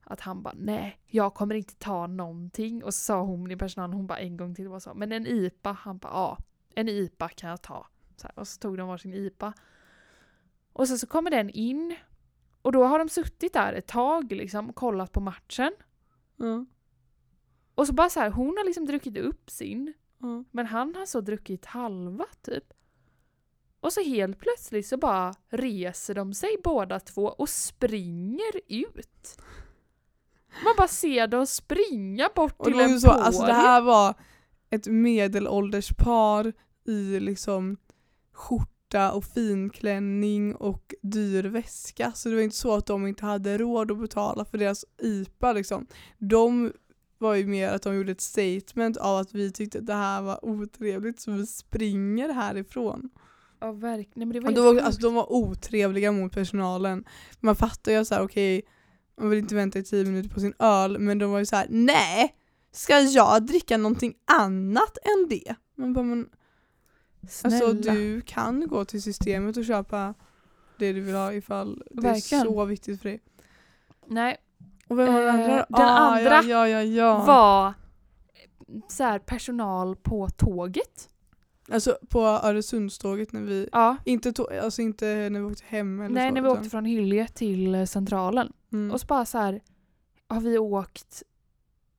[0.06, 2.84] att han bara nej, jag kommer inte ta någonting.
[2.84, 5.28] Och så sa hon i personalen, hon bara en gång till var så, men en
[5.28, 6.38] IPA, han bara ja,
[6.76, 7.88] en IPA kan jag ta.
[8.16, 9.54] Så här, och så tog de varsin IPA.
[10.74, 11.96] Och sen så kommer den in.
[12.62, 15.72] Och då har de suttit där ett tag liksom och kollat på matchen.
[16.36, 16.66] Ja.
[17.76, 19.94] Och så bara så här, hon har liksom druckit upp sin.
[20.18, 20.44] Ja.
[20.52, 22.74] Men han har så druckit halva typ.
[23.80, 29.42] Och så helt plötsligt så bara reser de sig båda två och springer ut.
[30.64, 34.14] Man bara ser dem springa bort Och till en så, alltså det här var
[34.70, 36.54] ett medelålders par
[36.88, 37.78] i liksom
[38.34, 42.12] skjorta och finklänning och dyr väska.
[42.12, 45.54] Så det var inte så att de inte hade råd att betala för deras IPA
[45.54, 45.88] liksom.
[46.18, 46.72] De
[47.18, 50.22] var ju mer att de gjorde ett statement av att vi tyckte att det här
[50.22, 53.10] var otrevligt så vi springer härifrån.
[53.60, 57.06] Ja verkligen, men det var Och då, alltså, de var otrevliga mot personalen.
[57.40, 58.62] Man fattar ju så här, okej,
[59.18, 61.56] man vill inte vänta i tio minuter på sin öl, men de var ju så
[61.56, 62.36] här: nej!
[62.72, 65.56] Ska jag dricka någonting annat än det?
[65.76, 66.30] Man bara, men,
[67.30, 67.56] Snälla.
[67.66, 70.14] alltså du kan gå till systemet och köpa
[70.80, 72.42] det du vill ha ifall det Verkligen.
[72.48, 73.22] är så viktigt för dig.
[74.08, 74.38] Nej,
[74.88, 75.66] Och vem var den Eh, andra?
[75.70, 77.74] den Ah, andra ja, ja, ja, var
[78.90, 81.10] så här, personal på tåget.
[81.72, 83.98] Alltså på Öresundståget när vi, Ja.
[84.06, 86.34] inte, tå- alltså inte när vi åkte hem eller Nej, så.
[86.34, 88.54] när vi utan- åkte från Hyllie till eh, Centralen.
[88.76, 88.92] Mm.
[88.92, 89.62] Och så bara så här
[90.28, 91.24] har vi åkt,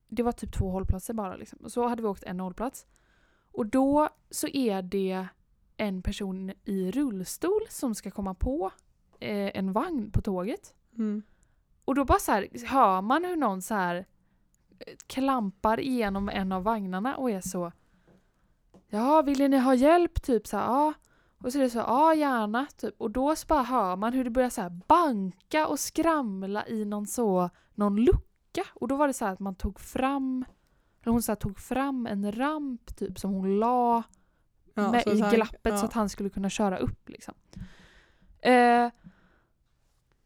[0.07, 1.59] det var typ två hållplatser bara liksom.
[1.63, 2.85] Och så hade vi åkt en hållplats.
[3.51, 5.27] Och då så är det
[5.77, 8.71] en person i rullstol som ska komma på
[9.19, 10.75] eh, en vagn på tåget.
[10.97, 11.23] Mm.
[11.85, 14.05] Och då bara så här, hör man hur någon så här
[14.79, 17.71] eh, klampar igenom en av vagnarna och är så
[18.89, 20.21] Ja, vill ni ha hjälp?
[20.21, 20.93] Typ så ja.
[21.43, 22.67] Och så är det så, ja gärna.
[22.77, 22.95] Typ.
[23.01, 27.07] Och då så bara hör man hur det börjar så banka och skramla i någon
[27.07, 28.63] så, någon lucka.
[28.73, 30.45] Och då var det så här att man tog fram,
[31.01, 34.03] eller hon så tog fram en ramp typ som hon la
[34.73, 35.77] Ja, med i glappet ja.
[35.77, 37.09] så att han skulle kunna köra upp.
[37.09, 37.33] Liksom.
[38.39, 38.89] Eh,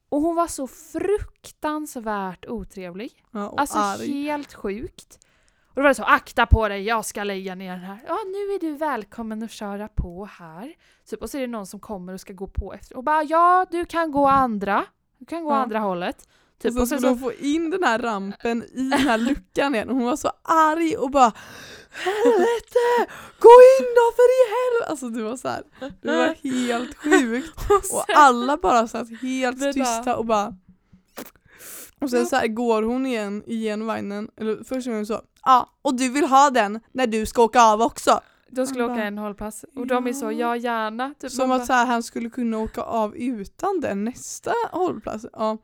[0.10, 3.24] och hon var så fruktansvärt otrevlig.
[3.32, 4.12] Ja, Alltså arg.
[4.12, 5.28] helt sjukt.
[5.73, 7.99] Och då var det så, akta på dig, jag ska lägga ner den här.
[8.07, 10.73] Ja, nu är du välkommen att köra på här.
[11.10, 12.97] Typ, och så är det någon som kommer och ska gå på efter.
[12.97, 14.86] Och bara, ja, du kan gå andra.
[15.19, 15.55] Du kan gå Ja.
[15.55, 16.27] andra hållet.
[16.62, 19.89] Typ, och så skulle de få in den här rampen i den här luckan igen
[19.89, 21.31] och hon var så arg och bara
[22.05, 23.12] Helvete!
[23.39, 24.89] Gå in då för i helvete!
[24.91, 25.63] Alltså det var så här,
[26.01, 27.69] det var helt sjukt.
[27.93, 30.55] och alla bara satt helt tysta och bara
[32.01, 35.69] Och sen så här går hon igen igenom vagnen, eller först var hon så Ja,
[35.82, 38.19] och du vill ha den när du ska åka av också.
[38.49, 39.65] de skulle Han åka bara, en hållpass.
[39.75, 40.56] Och de är så, ja.
[40.56, 41.13] gärna.
[41.19, 45.25] Typ, Som att så här, han skulle kunna åka av utan den nästa hållplats.
[45.34, 45.58] Ja.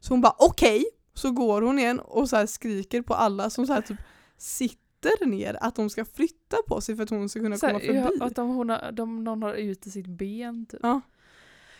[0.00, 3.72] Så hon bara okej, så går hon igen och så skriker på alla som så
[3.72, 3.98] här typ
[4.38, 7.78] sitter ner att de ska flytta på sig för att hon ska kunna Så komma
[7.78, 8.16] här, förbi.
[8.20, 10.80] ja, att de, hon har, de, någon har ute sitt ben typ.
[10.82, 11.00] Ja.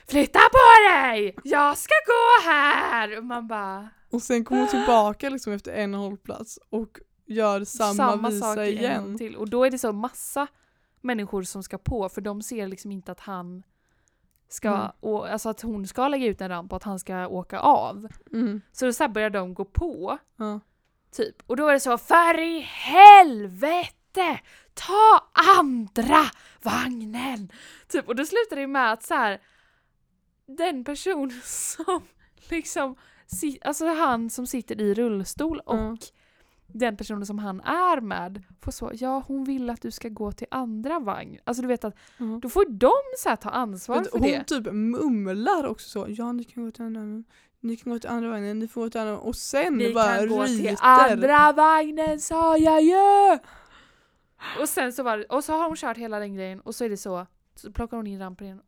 [0.08, 1.36] Flytta på dig!
[1.44, 3.18] Jag ska gå här!
[3.18, 3.88] Och man bara...
[4.10, 8.64] Och sen kommer hon tillbaka liksom efter en hållplats och gör samma, visa sak en
[8.64, 9.18] igen.
[9.18, 9.36] till.
[9.36, 10.46] Och då är det så massa
[11.00, 13.62] människor som ska på för de ser liksom inte att han
[14.48, 14.90] ska, Mm.
[15.00, 18.08] och, alltså att hon ska lägga ut en ramp och att han ska åka av.
[18.32, 18.60] Mm.
[18.72, 20.60] Så då så börjar de gå på, Ja.
[21.12, 21.36] typ.
[21.46, 24.40] Och då är det så, för i helvete!
[24.74, 25.24] Ta
[25.58, 26.24] andra
[26.62, 27.52] vagnen!
[27.88, 29.40] Typ, och då slutar det med att så här
[30.46, 32.02] den person som
[32.50, 32.96] liksom,
[33.62, 35.98] alltså han som sitter i rullstol och.
[36.66, 40.32] Den personen som han är med får så, ja hon vill att du ska gå
[40.32, 41.38] till andra vagn.
[41.44, 42.38] Alltså du vet att Ja.
[42.42, 44.44] då får de så ta ansvar Men för hon det.
[44.44, 47.24] typ mumlar också så, ja ni kan gå till andra
[47.60, 50.16] ni kan gå till andra vagnen, ni får gå till andra och sen Vi bara
[50.18, 50.68] kan gå ryter.
[50.68, 53.38] till andra vagnen sa jag ju!
[54.60, 56.84] Och sen så var det, och så har hon kört hela den grejen och så
[56.84, 58.60] är det så, så plockar hon in rampen igen.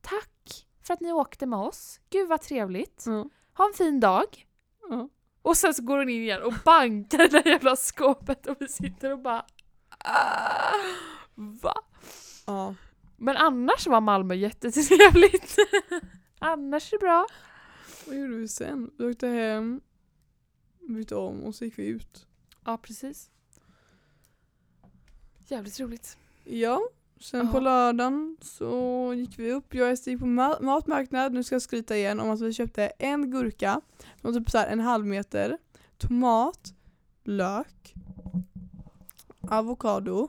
[0.00, 2.00] Tack för att ni åkte med oss.
[2.10, 3.02] Gud vad trevligt.
[3.06, 3.28] Ja.
[3.56, 4.46] Ha en fin dag.
[4.90, 5.08] Ja.
[5.44, 8.68] Och sen så går hon in igen och bankar det där jävla skåpet och vi
[8.68, 9.44] sitter och bara
[9.98, 10.72] "Ah,
[11.34, 11.74] Va?
[12.46, 12.74] Ja.
[13.16, 15.56] Men annars var Malmö jättetrevligt.
[16.38, 17.26] annars är det bra.
[18.06, 18.90] Vad gjorde vi sen?
[18.98, 19.80] Vi åkte hem,
[20.88, 22.26] bytte om och så gick vi ut.
[22.64, 23.30] Ja precis.
[25.48, 26.18] Jävligt roligt.
[26.44, 26.80] Ja,
[27.24, 27.52] sen Ja.
[27.52, 29.74] på lördagen så gick vi upp.
[29.74, 31.32] Jag och Ester gick på ma- matmarknad.
[31.32, 33.80] Nu ska jag skryta igen om att vi köpte en gurka,
[34.20, 35.58] som typ så här en halv meter,
[35.98, 36.74] tomat,
[37.24, 37.94] lök,
[39.40, 40.28] avokado,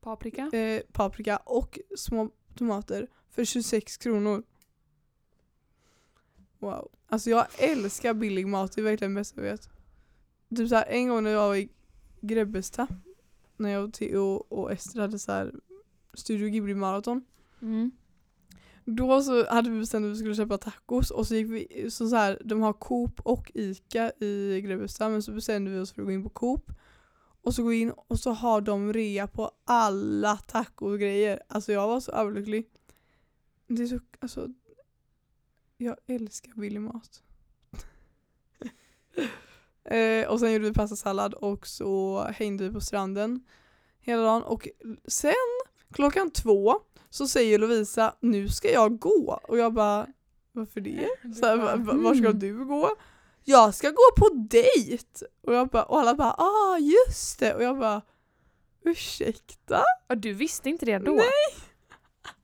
[0.00, 0.50] Paprika.
[0.58, 4.42] eh, paprika och små tomater för 26 kronor.
[6.58, 6.88] Wow.
[7.08, 9.68] Alltså jag älskar billig mat, det är verkligen det bästa jag vet.
[10.56, 11.68] Typ så här, en gång när jag var i
[12.20, 12.88] Grebbestad,
[13.56, 15.54] när jag och Theo och Ester hade så här
[16.14, 17.24] Studio Ghibli maraton.
[17.62, 17.90] Mm.
[18.84, 22.08] Då så hade vi bestämt att vi skulle köpa tacos och så gick vi, så,
[22.08, 26.02] så här, de har Coop och Ica i Grebbestad men så bestämde vi oss för
[26.02, 26.72] att gå in på Coop.
[27.42, 31.42] Och så gå in och så har de rea på alla tacogrejer.
[31.48, 32.66] Alltså jag var så överlycklig.
[33.66, 34.48] Det är så, alltså,
[35.76, 37.22] jag älskar billig mat.
[39.84, 43.44] eh, och sen gjorde vi pastasallad och så hängde vi på stranden
[44.00, 44.42] hela dagen.
[44.42, 44.68] Och
[45.08, 45.32] sen
[45.92, 46.74] klockan två
[47.10, 50.06] så säger Lovisa nu ska jag gå och jag bara
[50.52, 51.08] varför det?
[51.40, 52.38] Så här, va- va- var ska Mm.
[52.38, 52.90] du gå?
[53.44, 55.26] Jag ska gå på dejt!
[55.42, 58.02] Och, jag bara, och alla bara ah just det och jag bara
[58.84, 59.82] ursäkta?
[60.08, 61.12] Ja, du visste inte det då?
[61.12, 61.24] Nej.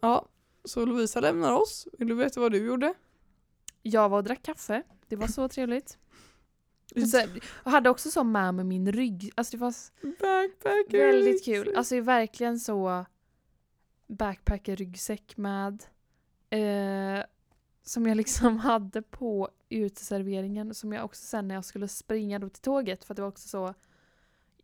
[0.00, 0.26] Ja,
[0.64, 1.86] så Lovisa lämnar oss.
[1.98, 2.94] Vill du veta vad du gjorde?
[3.82, 4.82] Jag var och drack kaffe.
[5.08, 5.98] Det var så trevligt.
[6.96, 7.22] Och så,
[7.64, 9.30] jag hade också så med mig min rygg.
[9.34, 11.06] Alltså det var Backpacker.
[11.06, 11.76] väldigt kul.
[11.76, 13.04] Alltså det är verkligen så
[14.06, 15.84] backpacker-ryggsäck med.
[16.50, 17.24] Eh,
[17.82, 20.74] som jag liksom hade på uteserveringen.
[20.74, 23.04] Som jag också sen när jag skulle springa då till tåget.
[23.04, 23.74] För att det var också så.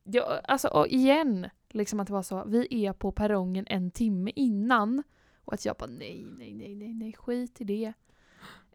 [0.03, 1.47] Jag, alltså och igen.
[1.71, 2.45] Liksom att det var så.
[2.45, 5.03] Vi är på perrongen en timme innan.
[5.45, 7.93] Och att jag bara nej, nej, nej, nej, nej, skit i det.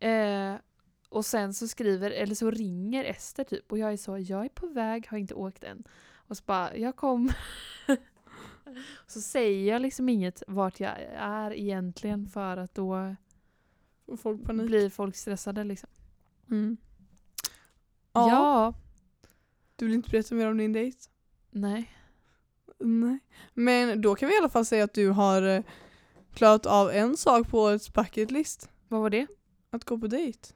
[0.07, 0.55] Eh,
[1.13, 4.49] och sen så skriver, eller så ringer Ester typ och jag är så, jag är
[4.49, 5.83] på väg, har inte åkt än.
[6.15, 7.29] Och så bara, jag kom.
[9.07, 13.15] så säger jag liksom inget vart jag är egentligen för att då
[14.17, 14.67] folk panik.
[14.67, 15.89] blir folk stressade liksom.
[16.51, 16.77] Mm.
[18.13, 18.29] Ja.
[18.29, 18.73] Ja.
[19.75, 20.97] Du vill inte berätta mer om din dejt?
[21.51, 21.91] Nej.
[22.79, 23.19] Nej.
[23.53, 25.63] Men då kan vi i alla fall säga att du har eh,
[26.33, 28.69] klarat av en sak på årets bucket list.
[28.87, 29.27] Vad var det?
[29.69, 30.53] Att gå på dejt.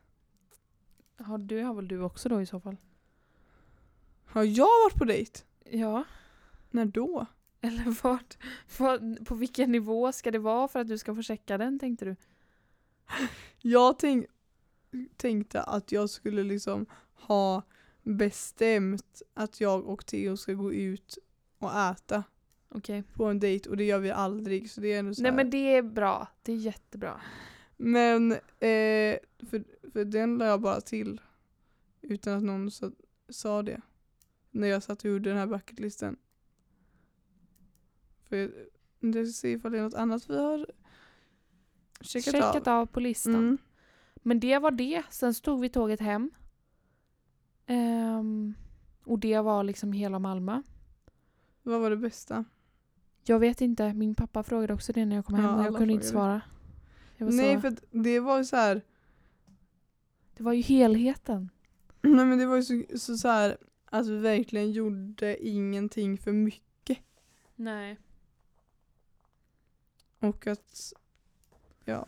[1.17, 2.77] Har du har väl du också då i så fall?
[4.25, 5.39] Har jag varit på dejt?
[5.71, 6.03] Ja.
[6.71, 7.25] När då?
[7.61, 8.37] Eller vart,
[8.77, 12.05] vad, på vilken nivå ska det vara för att du ska få checka den tänkte
[12.05, 12.15] du?
[13.61, 14.25] Jag tänk,
[15.17, 17.61] tänkte att jag skulle liksom ha
[18.03, 21.17] bestämt att jag och Theo ska gå ut
[21.59, 22.23] och äta
[22.69, 23.03] Okej.
[23.13, 24.71] på en dejt och det gör vi aldrig.
[24.71, 25.35] Så det är ändå så Nej här.
[25.35, 26.27] men det är bra.
[26.43, 27.21] Det är jättebra.
[27.77, 29.17] Men eh,
[29.49, 31.21] för, för den la jag bara till
[32.01, 32.91] utan att någon sa,
[33.29, 33.81] sa det.
[34.51, 36.17] När jag satt och gjorde den här bucketlisten.
[38.23, 38.51] För
[38.99, 40.67] det ser ifall det är något annat vi har
[42.01, 42.81] checkat, Checkat av.
[42.81, 43.35] av på listan.
[43.35, 43.57] Mm.
[44.15, 45.03] Men det var det.
[45.09, 46.31] Sen stod vi tåget hem.
[47.65, 48.53] Ehm,
[49.03, 50.61] och det var liksom hela Malmö.
[51.63, 52.45] Vad var det bästa?
[53.23, 53.93] Jag vet inte.
[53.93, 56.41] Min pappa frågade också det när jag kom hem och jag kunde inte svara.
[57.25, 58.81] Nej så, för det var ju så här.
[60.37, 61.49] det var ju helheten.
[62.01, 66.31] Nej men det var ju så, så, så här att vi verkligen gjorde ingenting för
[66.31, 66.97] mycket.
[67.55, 67.97] Nej.
[70.19, 70.93] Och att
[71.85, 72.07] ja,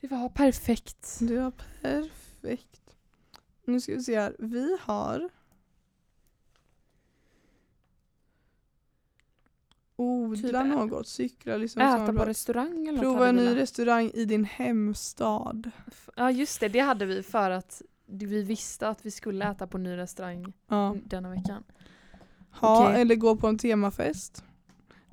[0.00, 1.18] Det var perfekt.
[1.20, 1.52] det var
[1.82, 2.96] perfekt.
[3.64, 4.36] Nu ska vi se här.
[4.38, 5.30] Vi har
[10.00, 11.82] odla Typ något, cykla liksom.
[11.82, 15.70] Äta på restaurang eller Prova en ny restaurang i din hemstad.
[16.16, 19.76] Ja just det, det hade vi för att vi visste att vi skulle äta på
[19.76, 20.96] en ny restaurang Ja.
[21.04, 21.62] denna veckan.
[22.50, 23.00] Ha, Okej.
[23.00, 24.44] eller gå på en temafest.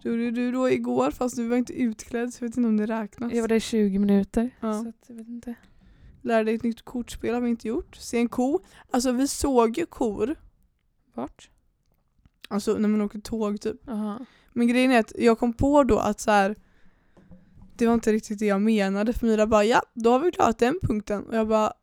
[0.04, 2.78] Det gjorde du då igår fast du var inte utklädd så jag vet inte om
[2.78, 3.34] det räknas.
[3.34, 4.50] Jag var där i 20 minuter.
[4.60, 4.74] Ja.
[4.84, 5.56] Så jag vet inte.
[6.22, 7.96] Lära dig ett nytt kortspel har vi inte gjort.
[7.96, 8.60] Se en ko.
[8.92, 10.36] Alltså vi såg ju kor.
[11.14, 11.50] Vart?
[12.50, 13.90] Alltså när man åker tåg typ.
[13.90, 14.26] Aha.
[14.54, 16.56] Men grejen är att jag kom på då att så här.
[17.76, 20.60] Det var inte riktigt det jag menade för Mira bara ja, då har vi klarat
[20.60, 21.24] den punkten.
[21.24, 21.74] Och jag bara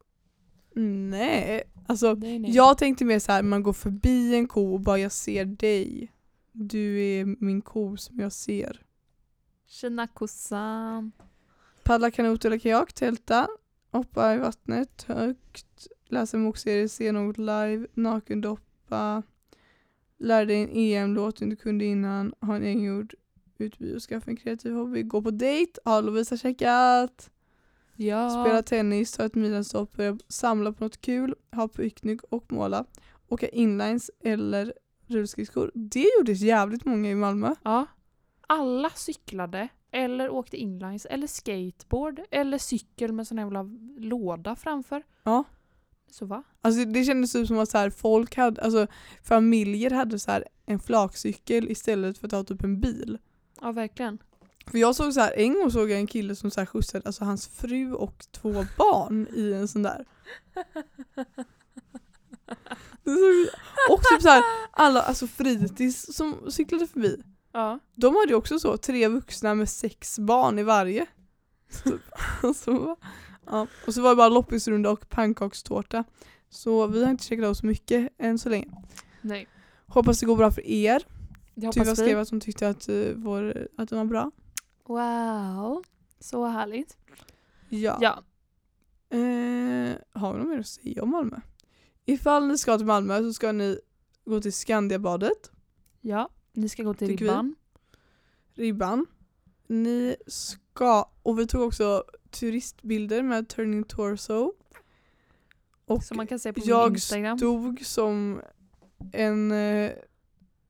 [0.74, 1.62] nej.
[1.86, 2.50] Alltså Nej, nej.
[2.50, 6.12] jag tänkte mer så här, man går förbi en ko och bara jag ser dig.
[6.52, 8.80] Du är min ko som jag ser.
[9.66, 11.12] Tjena kossan.
[11.84, 13.48] Paddla kanot eller kajak, tälta,
[13.90, 19.22] hoppa i vattnet högt, läsa en bokserie, se något live, nakendoppa,
[20.18, 23.14] lära dig en EM-låt du inte kunde innan, ha en egengjord
[23.58, 27.30] utby och skaffa en kreativ hobby, gå på dejt, ha Lovisa checkat,
[27.96, 28.30] Ja.
[28.44, 29.34] spela tennis, ta ett
[29.92, 32.84] börja samla på något kul, ha picknick och måla,
[33.28, 34.74] åka inlines eller
[35.06, 35.70] rullskridskor.
[35.74, 37.54] Det gjordes jävligt många i Malmö.
[37.64, 37.86] ja.
[38.46, 43.62] Alla cyklade eller åkte inlines eller skateboard eller cykel med sån här jävla
[43.98, 45.02] låda framför.
[45.22, 45.44] Ja.
[46.14, 46.42] Så va?
[46.60, 48.86] Alltså det kändes typ som att så här, folk hade, alltså
[49.22, 53.18] familjer hade så här en flakcykel istället för att ha typ en bil.
[53.60, 54.18] Ja verkligen.
[54.66, 57.02] För jag såg så här, en gång såg jag en kille som så här skjutsade
[57.06, 60.06] alltså hans fru och två barn i en sån där.
[63.90, 67.22] Och typ så här, alla alltså fritids som cyklade förbi.
[67.52, 67.78] Ja.
[67.94, 71.06] De hade ju också så, tre vuxna med sex barn i varje.
[72.42, 72.96] Alltså,
[73.46, 73.66] ja.
[73.86, 76.04] Och så var det bara loppisrunda och pannkakstårta.
[76.50, 78.66] Så vi har inte checkat av så mycket än så länge.
[79.20, 79.48] Nej.
[79.86, 81.02] Hoppas det går bra för er.
[81.54, 82.22] Det Tuva hoppas skrev vi.
[82.22, 84.30] att hon tyckte att, uh, vår, att den var bra.
[84.86, 85.84] Wow.
[86.20, 86.96] Så härligt.
[87.68, 87.98] Ja.
[88.00, 88.22] Ja.
[89.10, 91.36] Eh, har vi något mer att säga om Malmö?
[92.04, 93.78] Ifall ni ska till Malmö så ska ni
[94.24, 95.50] gå till Skandiabadet,
[96.00, 96.28] Ja.
[96.52, 97.30] Ni ska gå till Tycker vi.
[97.30, 97.54] Ribban.
[98.54, 99.06] Ribban.
[99.66, 102.04] Ni ska, och vi tog också
[102.34, 104.52] turistbilder med Turning Torso.
[105.86, 107.38] Och Som man kan se på jag Instagram.
[107.38, 108.40] stod som
[109.12, 109.90] en, eh,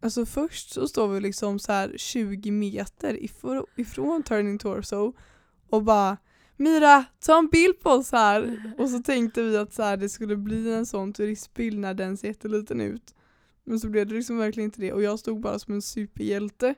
[0.02, 5.12] alltså först så står vi liksom så här 20 meter ifrån, ifrån Turning Torso
[5.70, 6.16] och bara
[6.56, 8.62] Mira, ta en bild på oss här!
[8.78, 12.16] Och så tänkte vi att så här, det skulle bli en sån turistbild när den
[12.16, 13.14] ser jätteliten ut.
[13.64, 16.74] Men så blev det liksom verkligen inte det och jag stod bara som en superhjälte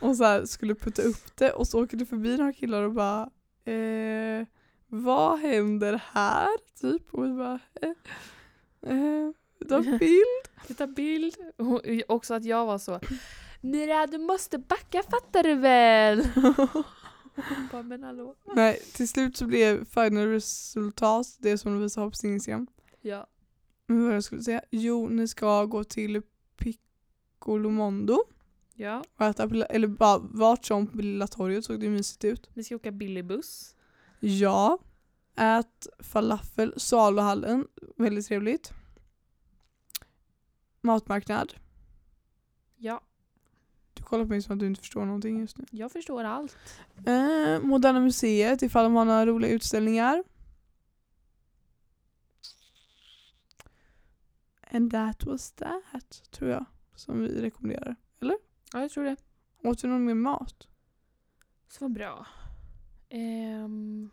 [0.00, 2.92] och så här, skulle putta upp det och så åker det förbi några killar och
[2.92, 3.30] bara
[3.64, 4.46] eh,
[4.86, 6.48] Vad händer här?
[6.80, 7.90] Typ och vi bara eh,
[8.92, 9.30] eh,
[9.68, 10.44] ta bild.
[10.68, 11.34] Vi tar bild.
[11.56, 13.00] Och också att jag var så
[13.60, 16.24] Mira du måste backa fattar du väl?
[17.72, 18.34] Bara men hallå.
[18.54, 22.66] Nej, till slut så blev final resultat det som de visade på sin Instagram.
[23.00, 23.26] Ja.
[23.86, 24.62] Men vad jag skulle säga?
[24.70, 26.22] Jo, ni ska gå till
[26.56, 28.24] Piccolomondo
[28.76, 29.04] Ja.
[29.16, 32.50] och på, eller bara vart som på Lilla torget såg det mysigt ut.
[32.54, 33.76] Vi ska åka billigbuss.
[34.20, 34.78] Ja,
[35.36, 37.66] ät falafel, saluhallen,
[37.96, 38.72] väldigt trevligt.
[40.80, 41.54] Matmarknad.
[42.76, 43.00] Ja.
[43.94, 45.64] Du kollar på mig som att du inte förstår någonting just nu.
[45.70, 46.56] Jag förstår allt.
[47.06, 50.24] Eh, Moderna Museet ifall de har några roliga utställningar.
[54.70, 56.64] And that was that, tror jag.
[56.94, 57.96] Som vi rekommenderar.
[58.74, 59.16] Ja, jag tror det.
[59.62, 60.68] Åt du någon mer mat?
[61.68, 62.26] Så bra.
[63.08, 64.10] Ehm,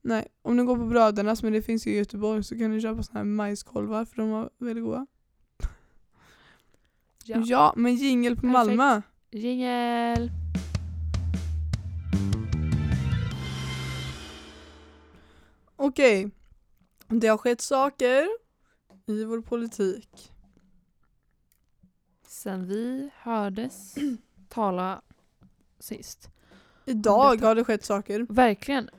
[0.00, 2.80] Nej, om ni går på Brödernas, men det finns ju i Göteborg, så kan ni
[2.80, 5.06] köpa såna här majskolvar för de var väldigt goda.
[7.24, 7.72] Ja, ja.
[7.76, 8.52] men jingel på Perfekt.
[8.52, 9.02] Malmö.
[9.30, 10.30] Jingel!
[15.76, 16.30] Okej.
[17.06, 18.47] Det har skett saker
[19.08, 20.32] i vår politik.
[22.26, 23.94] Sen vi hördes
[24.48, 25.02] tala
[25.78, 26.30] sist.
[26.86, 28.26] Idag har det skett saker.
[28.28, 28.90] Verkligen.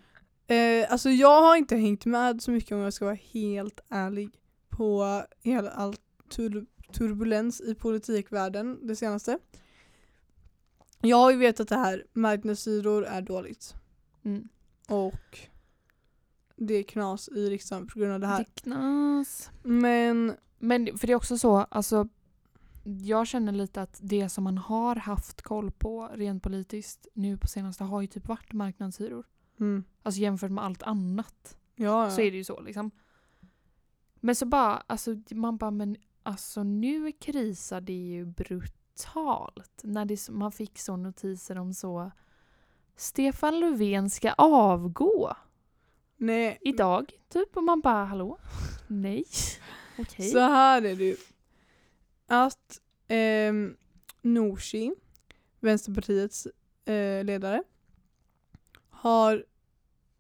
[0.47, 4.29] Eh, alltså jag har inte hängt med så mycket om jag ska vara helt ärlig
[4.69, 5.95] på hela all
[6.29, 9.39] tur turbulens i politikvärlden det senaste.
[11.01, 13.73] Jag har ju vetat det här, marknadshyror är dåligt
[14.25, 14.49] Mm.
[14.87, 15.39] och
[16.59, 18.39] det är knas i riksdagen på grund av det Det här.
[18.39, 19.49] är knas.
[19.63, 22.07] Men Men för det är också så, alltså
[22.83, 27.47] jag känner lite att det som man har haft koll på rent politiskt nu på
[27.47, 29.25] senaste har ju typ varit marknadshyror.
[29.59, 32.25] mm, Alltså jämfört med allt annat ja, så ja.
[32.25, 32.91] är det ju så liksom.
[34.21, 39.81] Men så bara, alltså man bara men alltså nu krisar det ju brutalt.
[39.83, 42.11] När det, så- man fick så notiser om så
[42.95, 45.33] Stefan Löfven ska avgå
[46.21, 48.37] Nej, idag typ och man bara hallå?
[48.87, 49.25] Nej.
[49.97, 50.29] Okej.
[50.29, 51.17] Så här är det ju.
[52.27, 53.75] Att ehm,
[54.21, 54.91] Nooshi,
[55.59, 56.47] Vänsterpartiets
[56.85, 57.63] eh, ledare,
[58.89, 59.45] har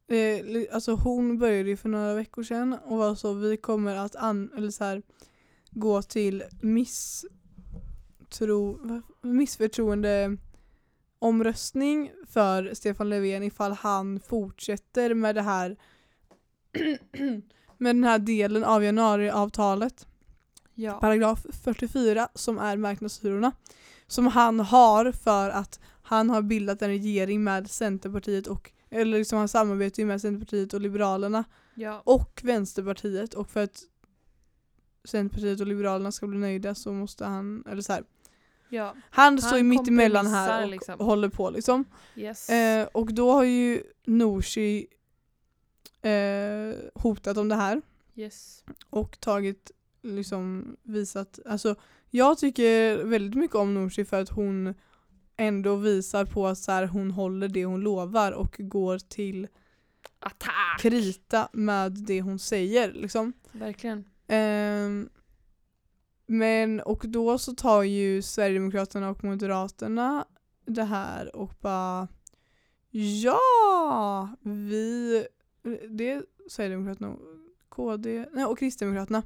[0.07, 4.15] eh, alltså hon började ju för några veckor sedan och var så vi kommer att
[4.15, 5.01] an, eller så här,
[5.71, 7.39] gå till misstro,
[9.21, 10.37] missförtroende
[11.19, 15.77] omröstning för Stefan Löfven ifall han fortsätter med det här
[17.77, 20.05] med den här delen av januariavtalet
[20.79, 20.99] Ja.
[20.99, 23.51] paragraf 44 som är marknadshyrorna.
[24.07, 29.39] Som han har för att han har bildat en regering med Centerpartiet och eller liksom
[29.39, 31.43] han samarbetar ju med Centerpartiet och Liberalerna
[31.75, 32.01] ja.
[32.05, 33.83] och Vänsterpartiet och för att
[35.03, 38.03] Centerpartiet och Liberalerna ska bli nöjda så måste han, eller så här.
[38.69, 38.95] Ja.
[39.09, 40.99] Han, står ju mitt emellan här och liksom.
[40.99, 41.85] håller på liksom.
[42.15, 42.49] Yes.
[42.49, 44.87] Eh, och då har ju Nooshi
[46.01, 47.81] eh, hotat om det här
[48.15, 48.63] yes.
[48.89, 51.75] och tagit, liksom visat, alltså
[52.09, 54.73] jag tycker väldigt mycket om Nooshi för att hon
[55.37, 59.47] ändå visar på att så här, hon håller det hon lovar och går till
[60.19, 60.79] Attack!
[60.79, 63.33] krita med det hon säger liksom.
[63.51, 64.05] Verkligen.
[64.27, 65.09] Ehm,
[66.31, 70.25] men och då så tar ju Sverigedemokraterna och Moderaterna
[70.65, 72.07] det här och bara
[72.91, 74.29] Ja!
[74.41, 75.25] Vi,
[75.89, 77.19] det är Sverigedemokraterna och
[77.69, 79.23] KD, nej, och Kristdemokraterna.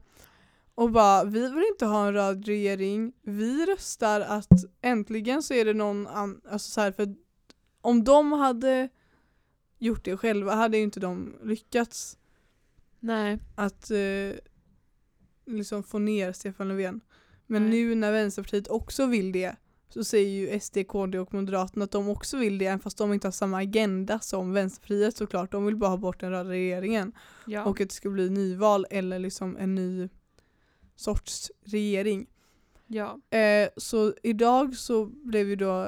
[0.76, 3.14] Och bara vi vill inte ha en röd regering.
[3.22, 4.52] Vi röstar att
[4.82, 7.16] äntligen så är det någon annan, alltså så här för
[7.82, 8.90] om de hade
[9.78, 12.18] gjort det själva hade ju inte de lyckats
[13.00, 13.40] Nej.
[13.56, 13.98] att eh,
[15.46, 17.02] liksom få ner Stefan Löfven.
[17.48, 17.72] Men Nej.
[17.72, 19.56] nu när Vänsterpartiet också vill det
[19.90, 23.14] så säger ju SD, KD och Moderaterna att de också vill det även fast de
[23.14, 25.52] inte har samma agenda som Vänsterpartiet såklart.
[25.52, 27.12] De vill bara ha bort den röda regeringen
[27.48, 27.66] Ja.
[27.66, 30.10] och att det ska bli nyval eller liksom en ny
[30.96, 32.28] sorts regering.
[32.88, 33.20] ja.
[33.38, 35.84] Eh, så idag så blev ju då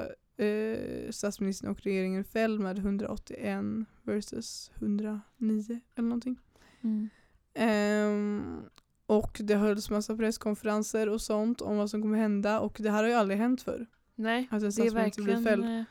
[0.45, 3.63] eh, statsministern och regeringen fälld med 181
[4.03, 6.35] versus 109 eller någonting.
[6.83, 7.09] Mm.
[7.53, 8.61] Ehm,
[9.05, 13.03] och det hölls massa presskonferenser och sånt om vad som kommer hända och det här
[13.03, 13.85] har ju aldrig hänt förr.
[14.15, 15.43] Nej, Att en det är blir verkligen...
[15.43, 15.65] fälld.
[15.65, 15.83] eh,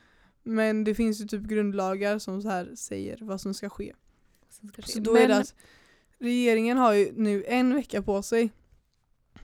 [0.42, 3.92] Men det finns ju typ grundlagar som så här säger vad som ska ske.
[4.50, 4.92] som ska ske.
[4.92, 5.54] Så då Men, är det att
[6.18, 8.50] regeringen har ju nu en vecka på sig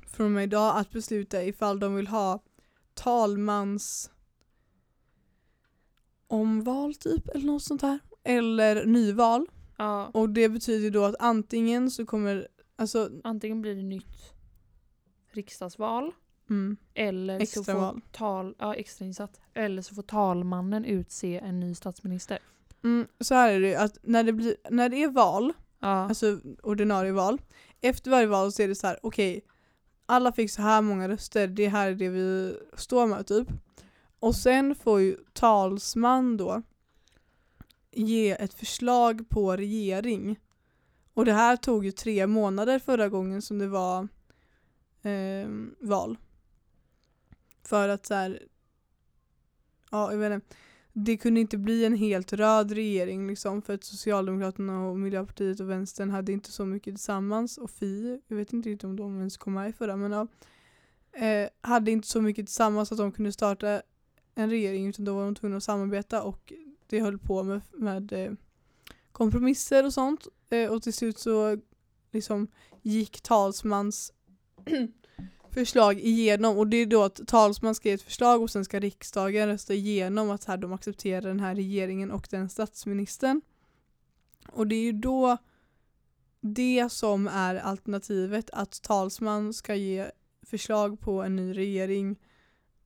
[0.07, 2.43] från och med idag att besluta ifall de vill ha
[2.95, 4.11] talmans
[6.27, 7.99] omval typ eller något sånt här.
[8.23, 9.47] Eller nyval.
[9.77, 12.49] Ja, Och det betyder då att antingen så kommer,
[12.81, 14.33] alltså antingen blir det nytt
[15.33, 16.12] riksdagsval
[16.51, 19.41] mm, eller så får tal, ja, extrainsatt.
[19.55, 22.39] Eller så får talmannen utse en ny statsminister.
[22.85, 25.53] mm, så här är det att när det, blir, när det är val,
[25.83, 25.89] Ja.
[25.89, 27.41] alltså ordinarie val,
[27.81, 29.45] efter varje val så är det så här: okej,
[30.07, 33.49] alla fick så här många röster, det här är det vi står med typ.
[34.20, 36.62] Och sen får ju talsman då
[37.93, 40.39] ge ett förslag på regering.
[41.21, 44.09] Och det här tog ju tre månader förra gången som det var
[45.03, 45.49] eh,
[45.81, 46.18] val.
[47.62, 48.43] För att så här,
[49.91, 50.57] ja jag vet inte,
[50.93, 55.71] det kunde inte bli en helt röd regering liksom för att Socialdemokraterna och Miljöpartiet och
[55.71, 59.37] Vänstern hade inte så mycket tillsammans och Fi, jag vet inte riktigt om de ens
[59.37, 60.27] kom med i förra men ja,
[61.27, 63.83] eh, hade inte så mycket tillsammans att de kunde starta
[64.35, 66.53] en regering utan då var de tvungna att samarbeta och
[66.87, 68.33] det höll på med, med eh,
[69.21, 71.59] kompromisser och sånt eh, och till slut så
[72.12, 72.49] liksom
[72.83, 74.12] gick talsmans
[75.55, 78.81] förslag igenom och det är då att talsman ska ge ett förslag och sen ska
[78.81, 83.41] riksdagen rösta igenom att här, de accepterar den här regeringen och den statsministern.
[84.53, 85.37] Och det är ju då
[86.41, 90.11] det som är alternativet att talsman ska ge
[90.43, 92.16] förslag på en ny regering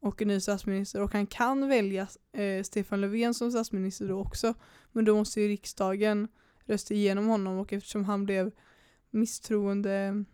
[0.05, 4.55] och en ny statsminister och han kan välja eh, Stefan Löfven som statsminister då också
[4.92, 6.28] men då måste ju riksdagen
[6.64, 8.50] rösta igenom honom och eftersom han blev
[9.11, 10.24] misstroende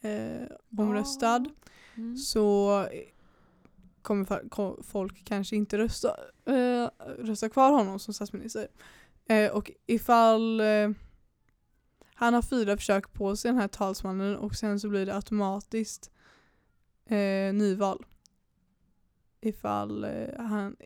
[0.00, 0.46] eh,
[0.78, 1.44] omröstad
[1.96, 2.16] Mm.
[2.16, 2.86] så
[4.02, 8.68] kommer folk kanske inte rösta, eh, rösta kvar honom som statsminister.
[9.28, 10.90] Eh, och ifall eh,
[12.14, 16.10] han har fyra försök på sig den här talsmannen och sen så blir det automatiskt
[17.10, 18.04] eh, nyval.
[19.40, 20.76] Ifall eh, han,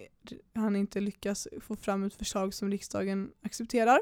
[0.55, 4.01] han inte lyckas få fram ett förslag som riksdagen accepterar.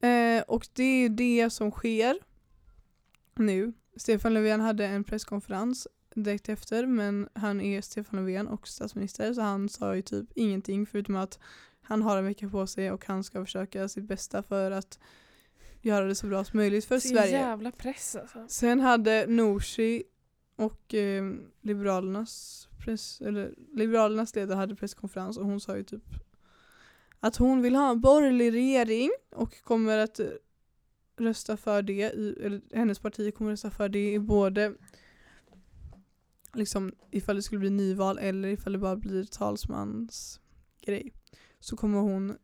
[0.00, 2.18] Eh, och det är det som sker
[3.34, 3.72] nu.
[3.96, 9.40] Stefan Löfven hade en presskonferens direkt efter men han är Stefan Löfven och statsminister så
[9.40, 11.38] han sa ju typ ingenting förutom att
[11.82, 14.98] han har en vecka på sig och han ska försöka sitt bästa för att
[15.80, 17.30] göra det så bra som möjligt för Så Sverige.
[17.30, 18.46] jävla press alltså.
[18.48, 20.02] Sen hade Nooshi
[20.58, 26.04] och eh, Liberalernas, press, eller, Liberalernas ledare hade presskonferens och hon sa ju typ
[27.20, 30.20] att hon vill ha en borgerlig regering och kommer att
[31.16, 34.74] rösta för det, i, eller hennes parti kommer rösta för det i både
[36.54, 40.40] liksom ifall det skulle bli nyval eller ifall det bara blir talsmans
[40.80, 41.12] grej
[41.60, 42.36] så kommer hon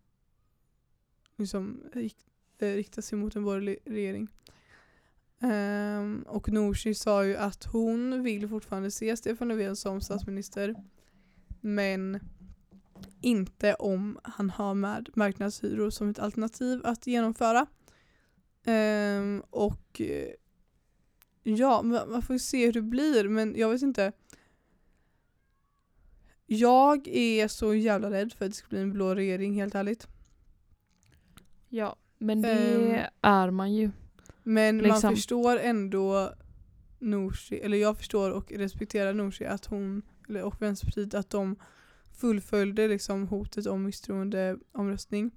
[1.36, 2.16] liksom rik,
[2.58, 4.28] eh, rikta sig mot en borgerlig regering.
[5.40, 10.74] Ehm, och Nooshi sa ju att hon vill fortfarande se Stefan Löfven som statsminister
[11.60, 12.20] men
[13.20, 17.66] inte om han har med marknadshyror som ett alternativ att genomföra.
[18.64, 20.28] Ehm, och eh,
[21.42, 24.12] ja, ma- man får ju se hur det blir men jag vet inte.
[26.46, 30.06] Jag är så jävla rädd för att det ska bli en blå regering helt ärligt.
[31.68, 33.06] Ja, men det Ehm.
[33.22, 33.90] är man ju.
[34.44, 35.00] Men Liksom.
[35.08, 36.34] man förstår ändå
[36.98, 41.56] Nooshi, eller jag förstår och respekterar Nooshi att hon, eller, och Vänsterpartiet att de
[42.12, 45.30] fullföljde liksom hotet om misstroendeomröstning.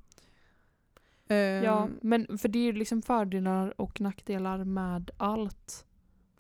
[1.28, 5.86] Ehm, Ja, men för det är ju liksom fördelar och nackdelar med allt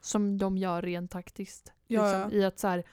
[0.01, 1.73] som de gör rent taktiskt.
[1.87, 2.83] Ja, liksom, I att så här,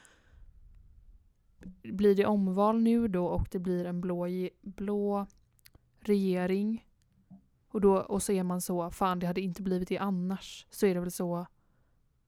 [1.83, 4.29] blir det omval nu då och det blir en blå,
[4.63, 5.27] blå
[6.01, 6.87] regering
[7.75, 10.67] och, då, och så är man så, fan det hade inte blivit det annars.
[10.71, 11.47] Så är det väl så,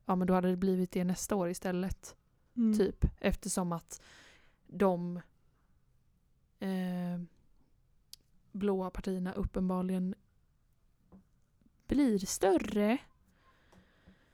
[0.05, 2.17] ja men då hade det blivit det nästa år istället.
[2.57, 2.79] mm.
[2.79, 3.05] Typ.
[3.21, 4.03] Eftersom att
[4.67, 5.17] de
[6.59, 7.21] eh,
[8.53, 10.15] blåa partierna uppenbarligen
[11.87, 12.99] blir större.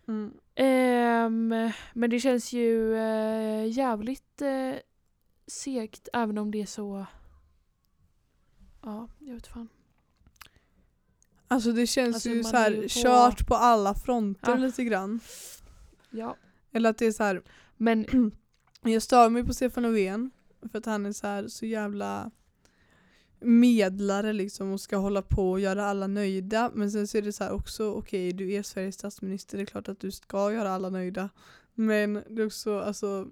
[0.09, 0.33] Mm.
[0.55, 4.75] Ehm, men det känns ju eh, jävligt eh,
[5.47, 7.07] segt även om det är så...
[8.83, 9.69] Ja, jag vet fan.
[11.53, 14.57] Alltså det känns Alltså, ju så är här ju på- kört på alla fronter Ah.
[14.57, 15.21] lite grann.
[16.11, 16.37] Ja.
[16.73, 17.43] Eller att det är så här,
[17.77, 18.07] Men
[18.83, 20.31] jag stör mig på Stefan Löfven
[20.73, 22.31] för att han är så här så jävla
[23.41, 26.71] medlare liksom och ska hålla på och göra alla nöjda.
[26.75, 29.67] Men sen så är det så här också, okej du är Sveriges statsminister, det är
[29.67, 31.29] klart att du ska göra alla nöjda.
[31.75, 33.29] Men det är också, alltså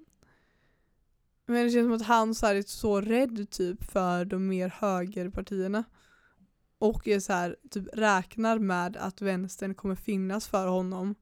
[1.47, 5.85] men det känns som att han så är så rädd typ för de mer högerpartierna.
[6.81, 11.15] Och är så här, typ räknar med att vänstern kommer finnas för honom.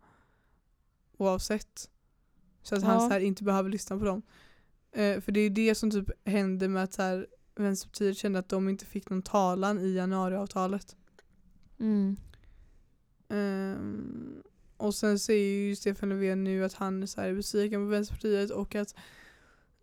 [1.16, 1.90] Oavsett.
[2.62, 3.00] Så att han Ja.
[3.00, 4.22] så här inte behöver lyssna på dem.
[4.92, 8.48] Eh, för det är det som typ hände med att så här, Vänsterpartiet kände att
[8.48, 10.96] de inte fick någon talan i januariavtalet.
[11.78, 12.16] mm,
[13.28, 14.42] Ehm,
[14.76, 18.50] och sen säger ju Stefan Löfven nu att han är så här besviken på Vänsterpartiet
[18.50, 18.94] och att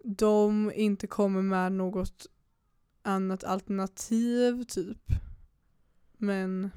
[0.03, 2.25] de inte kommer med något
[3.01, 5.11] annat alternativ typ.
[6.17, 6.71] Men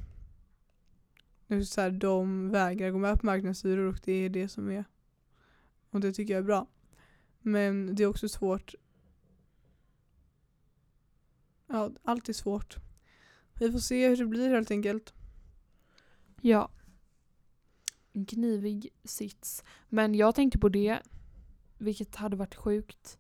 [1.49, 4.85] är så här, de vägrar gå med på marknadshyror och det är det som är
[5.91, 6.67] och det tycker jag är bra.
[7.41, 8.75] Men det är också svårt
[11.67, 12.77] Ja, allt är svårt.
[13.55, 15.15] Vi får se hur det blir helt enkelt.
[16.41, 16.71] ja.
[18.13, 19.65] En knivig sits.
[19.89, 20.99] Men jag tänkte på det,
[21.79, 23.19] vilket hade varit sjukt.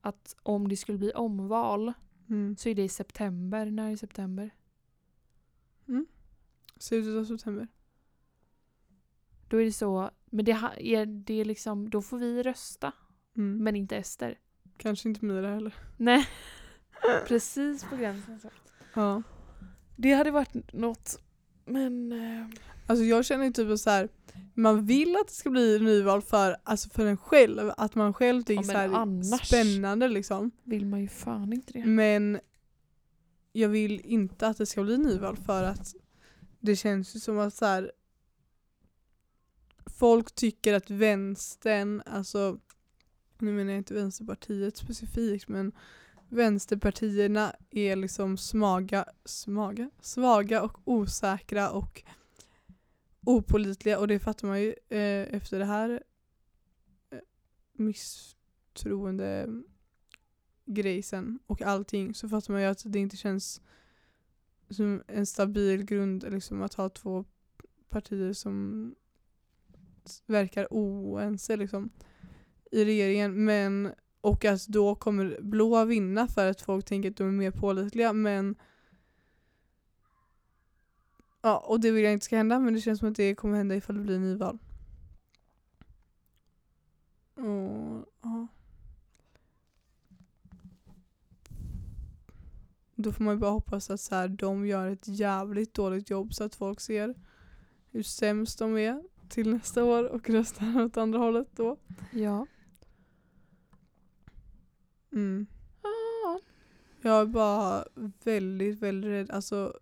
[0.00, 1.92] att om det skulle bli omval
[2.28, 2.56] Mm.
[2.56, 3.66] så är det i september.
[3.70, 4.50] När i september?
[6.78, 7.68] Slutet av september.
[9.48, 12.92] Då är det så, men det, ha- är det liksom, då får vi rösta,
[13.36, 13.64] Mm.
[13.64, 14.38] men inte Ester.
[14.76, 15.74] Kanske inte Mira heller.
[15.96, 16.26] Nej.
[17.28, 18.40] Precis på gränsen.
[18.40, 18.50] Så.
[18.94, 19.22] Ja.
[19.96, 21.22] Det hade varit något.
[21.64, 22.12] Men...
[22.12, 22.46] eh,
[22.86, 24.08] Alltså jag känner ju typ så här.
[24.54, 27.70] man vill att det ska bli nyval för, alltså för en själv.
[27.76, 30.50] Att man själv tycker Ja, men så här annars- spännande liksom.
[30.62, 31.84] vill man ju fan inte det.
[31.86, 32.40] Men
[33.58, 35.94] jag vill inte att det ska bli nyval för att
[36.60, 37.92] det känns ju som att så här,
[39.86, 42.58] folk tycker att vänstern, alltså
[43.38, 45.72] nu menar jag inte Vänsterpartiet specifikt men
[46.28, 52.02] vänsterpartierna är liksom smaga, smaga, svaga och osäkra och
[53.20, 56.02] opolitliga och det fattar man ju eh, efter det här
[57.10, 57.18] eh,
[57.72, 59.46] misstroende
[60.68, 63.60] grej sen och allting så fattar man ju att det inte känns
[64.70, 67.24] som en stabil grund liksom att ha två
[67.88, 68.94] partier som
[70.26, 71.90] verkar oense liksom
[72.70, 77.28] i regeringen men och att då kommer blå vinna för att folk tänker att de
[77.28, 78.54] är mer pålitliga men
[81.42, 83.56] ja och det vill jag inte ska hända men det känns som att det kommer
[83.56, 84.58] hända ifall det blir nyval.
[87.34, 88.37] Och, ja.
[93.00, 96.34] Då får man ju bara hoppas att så här, de gör ett jävligt dåligt jobb
[96.34, 97.14] så att folk ser
[97.90, 101.76] hur sämst de är till nästa år och röstar åt andra hållet då.
[102.12, 102.46] Ja.
[105.12, 105.46] Mm.
[105.82, 106.38] Ah.
[107.02, 107.84] Jag är bara
[108.24, 109.30] väldigt, väldigt rädd.
[109.30, 109.78] Alltså,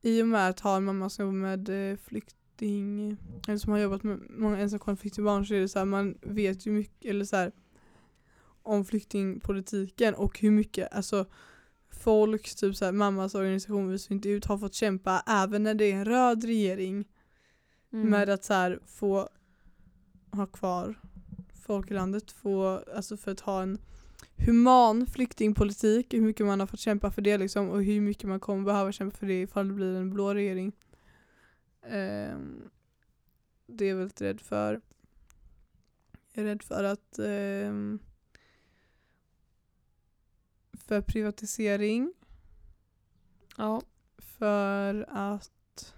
[0.00, 3.16] I och med att ha en mamma som jobbar med eh, flykting,
[3.48, 6.66] eller som har jobbat med många ensamkommande flyktingbarn så är det så här, man vet
[6.66, 7.52] ju mycket, eller så här,
[8.64, 11.26] om flyktingpolitiken och hur mycket, alltså
[11.90, 15.84] folk, typ så här, mammas organisation visar inte ut, har fått kämpa även när det
[15.92, 17.04] är en röd regering
[17.92, 18.10] Mm.
[18.10, 19.28] med att så här, få
[20.32, 20.94] ha kvar
[21.66, 23.78] folk i landet, få, alltså för att ha en
[24.46, 28.40] human flyktingpolitik, hur mycket man har fått kämpa för det liksom och hur mycket man
[28.40, 30.72] kommer behöva kämpa för det ifall det blir en blå regering.
[31.82, 32.62] Ehm,
[33.66, 34.80] det är jag väldigt rädd för.
[36.32, 37.98] Jag är rädd för att ehm,
[40.86, 42.12] för privatisering,
[43.56, 43.82] Ja.
[44.18, 45.94] för att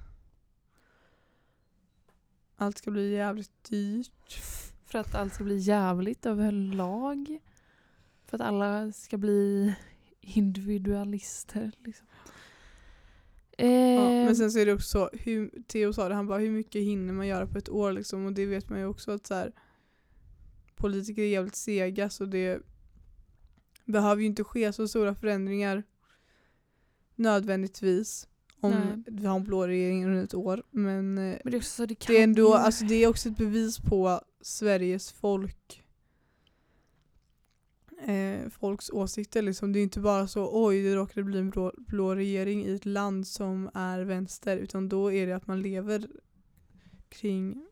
[2.56, 4.42] allt ska bli jävligt dyrt.
[4.84, 7.38] För att allt ska bli jävligt överlag.
[8.24, 9.74] För att alla ska bli
[10.20, 11.72] individualister.
[11.84, 12.06] Liksom.
[13.58, 16.38] Eh, Ja, men sen så är det också så, hur, Theo sa det, han bara
[16.38, 19.10] hur mycket hinner man göra på ett år liksom och det vet man ju också
[19.12, 19.52] att så här,
[20.74, 22.62] politiker är jävligt sega så det
[23.86, 25.82] behöver ju inte ske så stora förändringar
[27.14, 28.28] nödvändigtvis
[28.60, 29.04] om Nej.
[29.06, 31.86] vi har en blå regering under ett år men eh, men det är också så
[31.86, 35.82] det kan det är ändå, alltså det är också ett bevis på Sveriges folk
[38.06, 39.72] eh, folks åsikter liksom.
[39.72, 42.86] Det är inte bara så oj det råkade bli en blå, blå regering i ett
[42.86, 46.08] land som är vänster utan då är det att man lever
[47.08, 47.66] kring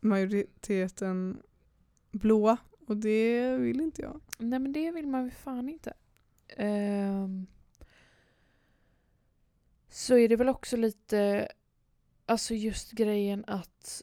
[0.00, 1.42] majoriteten
[2.10, 2.56] blå
[2.88, 4.20] och det vill inte jag.
[4.38, 5.92] Nej men det vill man väl fan inte.
[6.48, 7.46] Ehm,
[9.88, 11.48] så är det väl också lite,
[12.26, 14.02] alltså just grejen att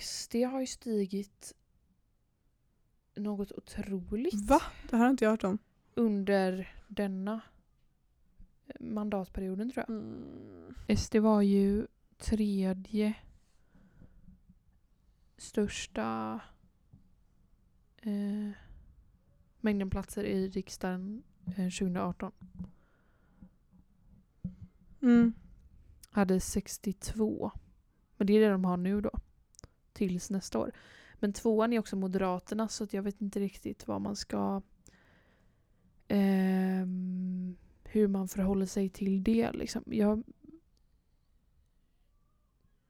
[0.00, 1.54] SD har ju stigit
[3.14, 4.62] något otroligt Va?
[4.90, 5.58] Det här har inte jag hört om.
[5.94, 7.40] under denna
[8.80, 9.96] mandatperioden tror jag.
[9.96, 10.96] Mm.
[10.96, 11.86] SD var ju
[12.16, 13.14] tredje
[15.36, 16.40] största
[18.02, 18.50] eh,
[19.60, 22.32] mängden platser i riksdagen eh, 2018.
[25.02, 25.32] Mm.
[26.10, 27.50] Hade 62.
[28.16, 29.10] Men det är det de har nu då.
[29.92, 30.72] Tills nästa år.
[31.14, 34.62] Men tvåan är också Moderaterna så jag vet inte riktigt vad man ska...
[36.08, 39.82] ehm, hur man förhåller sig till det liksom.
[39.86, 40.22] Jag,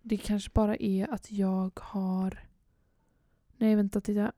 [0.03, 2.49] det kanske bara är att jag har...
[3.57, 4.33] Nej vänta titta.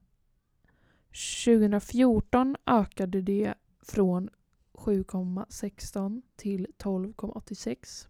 [1.14, 4.30] 2014 ökade det från
[4.72, 8.08] 7,16 till 12,86.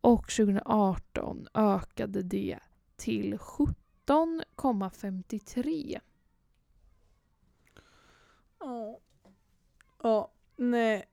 [0.00, 2.58] Och 2018 ökade det
[2.96, 6.00] till 17,53.
[8.60, 8.98] Ja.
[10.02, 11.04] Ja, nej.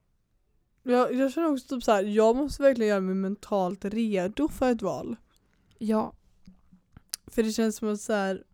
[0.82, 4.72] Jag, jag känner också typ så här, jag måste verkligen göra mig mentalt redo för
[4.72, 5.16] ett val.
[5.78, 6.12] Ja,
[7.26, 8.44] För det känns som att så här,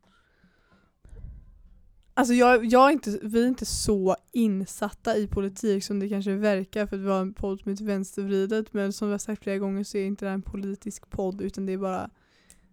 [2.15, 6.35] Alltså jag, jag är inte, vi är inte så insatta i politik som det kanske
[6.35, 9.43] verkar för att vi har en podd som heter Vänstervridet men som vi har sagt
[9.43, 12.11] flera gånger så är inte det här en politisk podd utan det är bara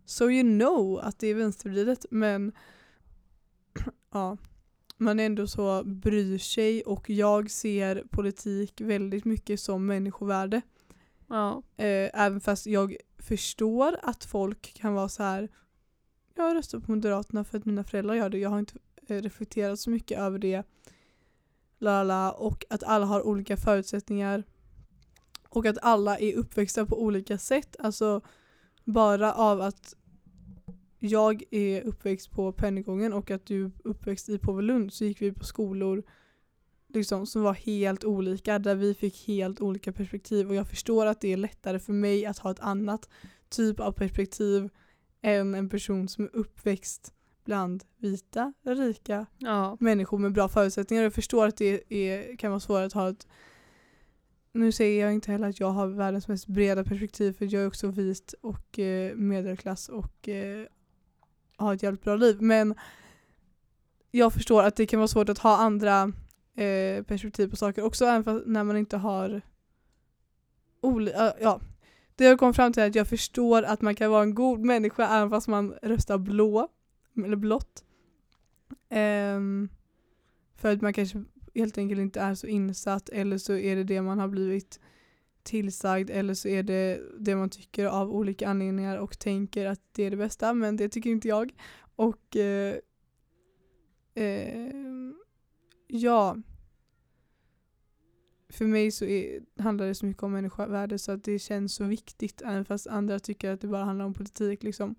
[0.05, 2.51] so you know att det är vänstervridet men
[4.13, 4.37] ja,
[4.97, 10.61] man är ändå så bryr sig och jag ser politik väldigt mycket som människovärde.
[11.27, 11.63] Ja.
[11.77, 15.49] Eh, även fast jag förstår att folk kan vara så här.
[16.35, 18.37] Jag röstar på Moderaterna för att mina föräldrar gör det.
[18.37, 18.73] Jag har inte
[19.11, 20.63] Eh, reflekterat så mycket över det.
[21.79, 24.43] Lala, och att alla har olika förutsättningar.
[25.49, 27.75] Och att alla är uppväxta på olika sätt.
[27.79, 28.21] Alltså
[28.83, 29.95] bara av att
[30.99, 35.31] jag är uppväxt på Pennygången och att du är uppväxt i Påvelund så gick vi
[35.31, 36.03] på skolor
[36.87, 41.21] liksom, som var helt olika där vi fick helt olika perspektiv och jag förstår att
[41.21, 43.09] det är lättare för mig att ha ett annat
[43.49, 44.69] typ av perspektiv
[45.21, 47.13] än en person som är uppväxt
[47.45, 49.77] bland vita, rika Ja.
[49.79, 51.03] människor med bra förutsättningar.
[51.03, 53.27] Jag förstår att det är, kan vara svårt att ha ett
[54.51, 57.67] nu säger jag inte heller att jag har världens mest breda perspektiv för jag är
[57.67, 60.65] också vit och eh, medelklass och eh,
[61.57, 62.41] har ett jävligt bra liv.
[62.41, 62.75] Men
[64.11, 66.01] jag förstår att det kan vara svårt att ha andra
[66.55, 69.41] eh, perspektiv på saker också även när man inte har
[70.81, 71.61] olika, ja.
[72.15, 74.59] Det jag kom fram till är att jag förstår att man kan vara en god
[74.59, 76.67] människa även fast man röstar blå
[77.25, 77.83] eller blått.
[78.89, 79.69] Um,
[80.55, 81.23] för att man kanske
[81.55, 84.79] helt enkelt inte är så insatt eller så är det det man har blivit
[85.43, 90.03] tillsagd eller så är det det man tycker av olika anledningar och tänker att det
[90.03, 91.51] är det bästa men det tycker inte jag.
[91.95, 92.75] Och eh,
[94.13, 94.73] eh,
[95.87, 96.37] ja,
[98.49, 101.83] för mig så är, handlar det så mycket om människovärde så att det känns så
[101.83, 104.95] viktigt även fast andra tycker att det bara handlar om politik liksom.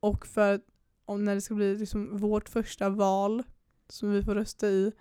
[0.00, 0.62] Och för att
[1.10, 3.42] om när det ska bli liksom vårt första val
[3.88, 4.92] som vi får rösta i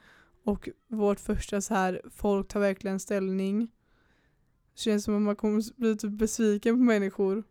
[0.43, 3.72] och vårt första så här folk tar verkligen ställning
[4.76, 7.43] känns som att man kommer bli typ besviken på människor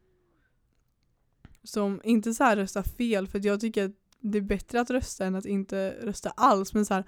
[1.63, 4.91] som inte så här röstar fel för att jag tycker att det är bättre att
[4.91, 7.05] rösta än att inte rösta alls men så här,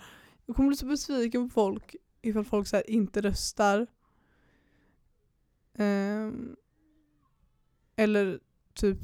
[0.47, 3.87] jag kommer bli så besviken på folk ifall folk så här inte röstar.
[5.79, 6.57] Um,
[7.97, 8.41] eller
[8.75, 8.99] typ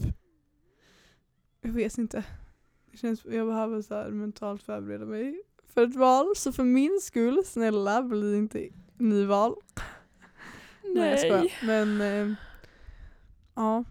[1.67, 2.25] jag vet inte
[2.91, 7.01] det känns, jag behöver så här mentalt förbereda mig för ett val så för min
[7.03, 9.55] skull snälla bli inte nyval
[10.95, 11.67] Nej jag skojar.
[11.67, 12.37] Men eh,
[13.55, 13.85] ja.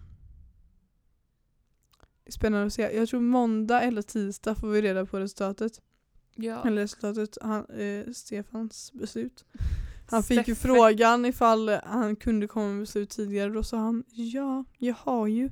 [2.30, 2.98] Spännande att se.
[2.98, 5.82] Jag tror måndag eller tisdag får vi reda på resultatet.
[6.36, 6.68] Ja.
[6.68, 9.46] Eller resultatet, han, eh, Stefans beslut.
[10.08, 13.50] Han fick ju frågan ifall han kunde komma med beslut tidigare.
[13.50, 15.50] Då sa han ja, jag har ju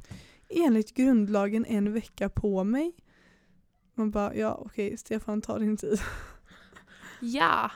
[0.49, 2.93] enligt grundlagen en vecka på mig.
[3.95, 5.99] Man bara ja okej Stefan ta din tid.
[7.25, 7.71] Ja.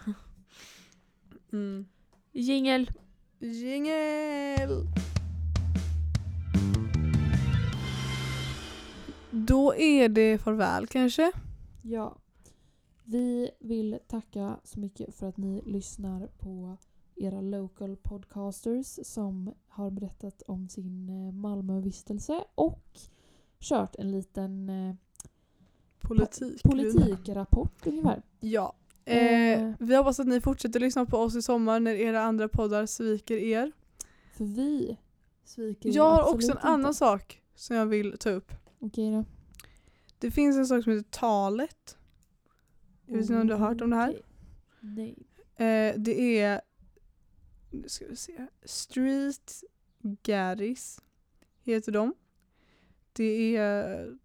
[1.52, 1.86] Mm.
[2.32, 2.92] Jingel.
[3.40, 4.88] Jingel!
[9.32, 11.32] Då är det farväl kanske.
[11.82, 12.18] Ja.
[13.04, 16.78] Vi vill tacka så mycket för att ni lyssnar på
[17.20, 23.00] era local podcasters som har berättat om sin eh, Malmövistelse och
[23.60, 24.96] kört en liten eh,
[26.00, 26.64] Politik.
[26.64, 28.22] politikrapport ungefär.
[28.40, 28.74] Ja.
[29.06, 29.52] Eh.
[29.64, 32.86] Eh, vi hoppas att ni fortsätter lyssna på oss i sommar när era andra poddar
[32.86, 33.72] sviker er.
[34.34, 34.98] För vi
[35.44, 36.68] sviker er Jag har också en inte.
[36.68, 38.52] annan sak som jag vill ta upp.
[38.80, 39.24] Okej då.
[40.20, 41.98] Det finns en sak som heter talet.
[43.06, 44.22] Jag vet inte om du har hört om det här?
[44.80, 45.16] Nej.
[45.56, 46.62] Eh, det är
[47.88, 48.48] ska vi se.
[48.64, 49.64] Street
[50.24, 51.02] Garris
[51.64, 52.14] heter de.
[53.14, 54.18] Det är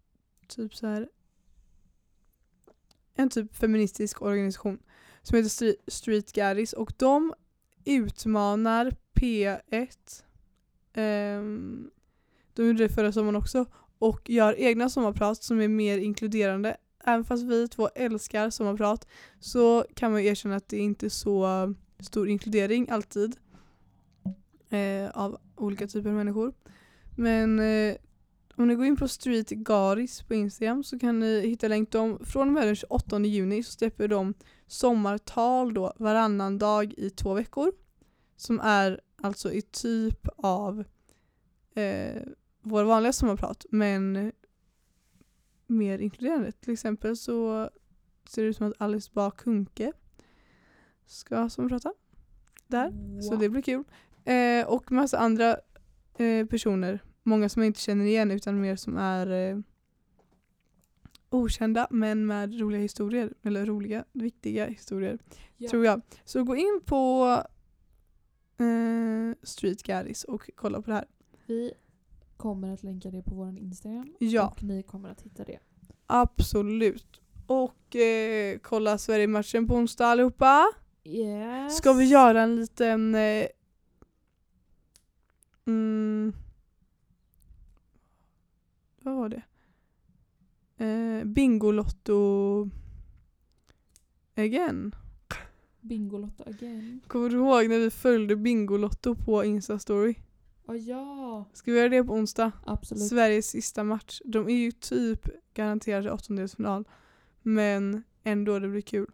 [0.47, 1.09] typ så här
[3.15, 4.79] en typ feministisk organisation
[5.21, 7.33] som heter Street Garris och de
[7.85, 9.59] utmanar P1
[10.93, 11.91] um, ehm,
[12.53, 13.65] de gjorde det förra sommaren också
[13.99, 16.77] och gör egna sommarprat som är mer inkluderande.
[17.03, 19.07] Även fast vi två älskar sommarprat
[19.39, 23.35] så kan man ju erkänna att det inte är så stor inkludering alltid
[24.73, 26.53] eh, av olika typer av människor.
[27.15, 27.95] Men eh,
[28.55, 32.19] om ni går in på Street Garis på Instagram så kan ni hitta länk dem.
[32.25, 34.33] Från och med den 28 juni så släpper de
[34.67, 37.71] sommartal då varannan dag i två veckor.
[38.35, 40.83] Som är alltså i typ av
[41.75, 42.21] eh,
[42.61, 44.31] våra vanliga sommarprat men
[45.67, 46.51] mer inkluderande.
[46.51, 47.69] Till exempel så
[48.29, 49.93] ser det ut som att Alice Bah Kuhnke
[51.05, 51.93] ska sommarprata
[52.67, 53.21] där.
[53.21, 53.83] Så det blir kul.
[54.25, 55.57] Eh, och massa andra
[56.17, 56.99] eh, personer.
[57.23, 59.57] Många som jag inte känner igen utan mer som är eh,
[61.29, 63.33] okända men med roliga historier.
[63.43, 65.19] Eller roliga, viktiga historier.
[65.57, 65.69] Ja.
[65.69, 66.01] Tror jag.
[66.25, 67.25] Så gå in på
[68.57, 71.05] eh, Street Gaddis och kolla på det här.
[71.47, 71.73] Vi
[72.37, 74.15] kommer att länka det på vår Instagram.
[74.19, 74.47] Ja.
[74.47, 75.59] Och ni kommer att hitta det.
[76.07, 77.21] Absolut.
[77.47, 80.65] Och eh, kolla Sverige-matchen på onsdag allihopa.
[81.03, 81.77] Yes.
[81.77, 83.47] Ska vi göra en liten eh,
[85.65, 86.33] mm,
[89.01, 89.43] vad var det?
[90.85, 92.69] Eh, Bingolotto
[94.35, 94.95] again.
[95.81, 97.01] Bingolotto again?
[97.07, 100.15] Kommer du ihåg när vi följde Bingolotto på Instastory?
[100.67, 101.45] Ja, ja.
[101.53, 102.51] Ska vi göra det på onsdag?
[102.65, 103.07] Absolut.
[103.07, 104.21] Sveriges sista match.
[104.25, 106.87] De är ju typ garanterade åttondelsfinal.
[107.41, 109.07] Men ändå, det blir kul.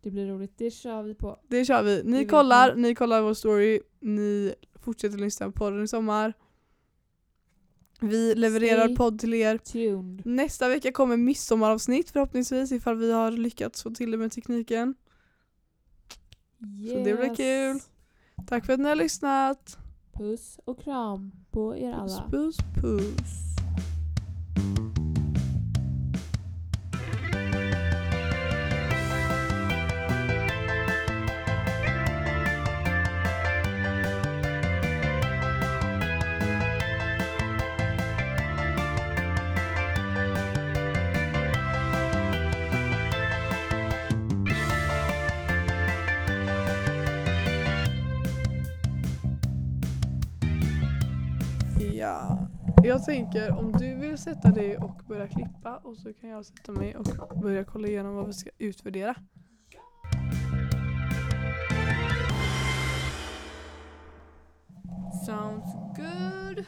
[0.00, 0.52] Det blir roligt.
[0.56, 1.38] Det kör vi på.
[1.48, 1.96] Det kör vi.
[2.02, 2.82] Det Ni vet kollar, ni.
[2.82, 6.32] ni kollar vår story, ni fortsätter lyssna på podden i sommar.
[8.00, 9.58] Vi levererar Stay podd till er.
[9.58, 10.26] Tuned.
[10.26, 14.94] Nästa vecka kommer midsommaravsnitt förhoppningsvis ifall vi har lyckats få till det med tekniken.
[16.80, 16.92] Yes.
[16.92, 17.80] Så det blir kul.
[18.46, 19.78] Tack för att ni har lyssnat.
[20.12, 22.30] Puss och kram på er Puss alla.
[22.30, 23.53] puss puss.
[23.53, 23.53] Ja,
[53.14, 56.96] tänker om du vill sätta dig och börja klippa och så kan jag sätta mig
[56.96, 59.14] och börja kolla igenom vad vi ska utvärdera.
[65.26, 66.64] Sounds good.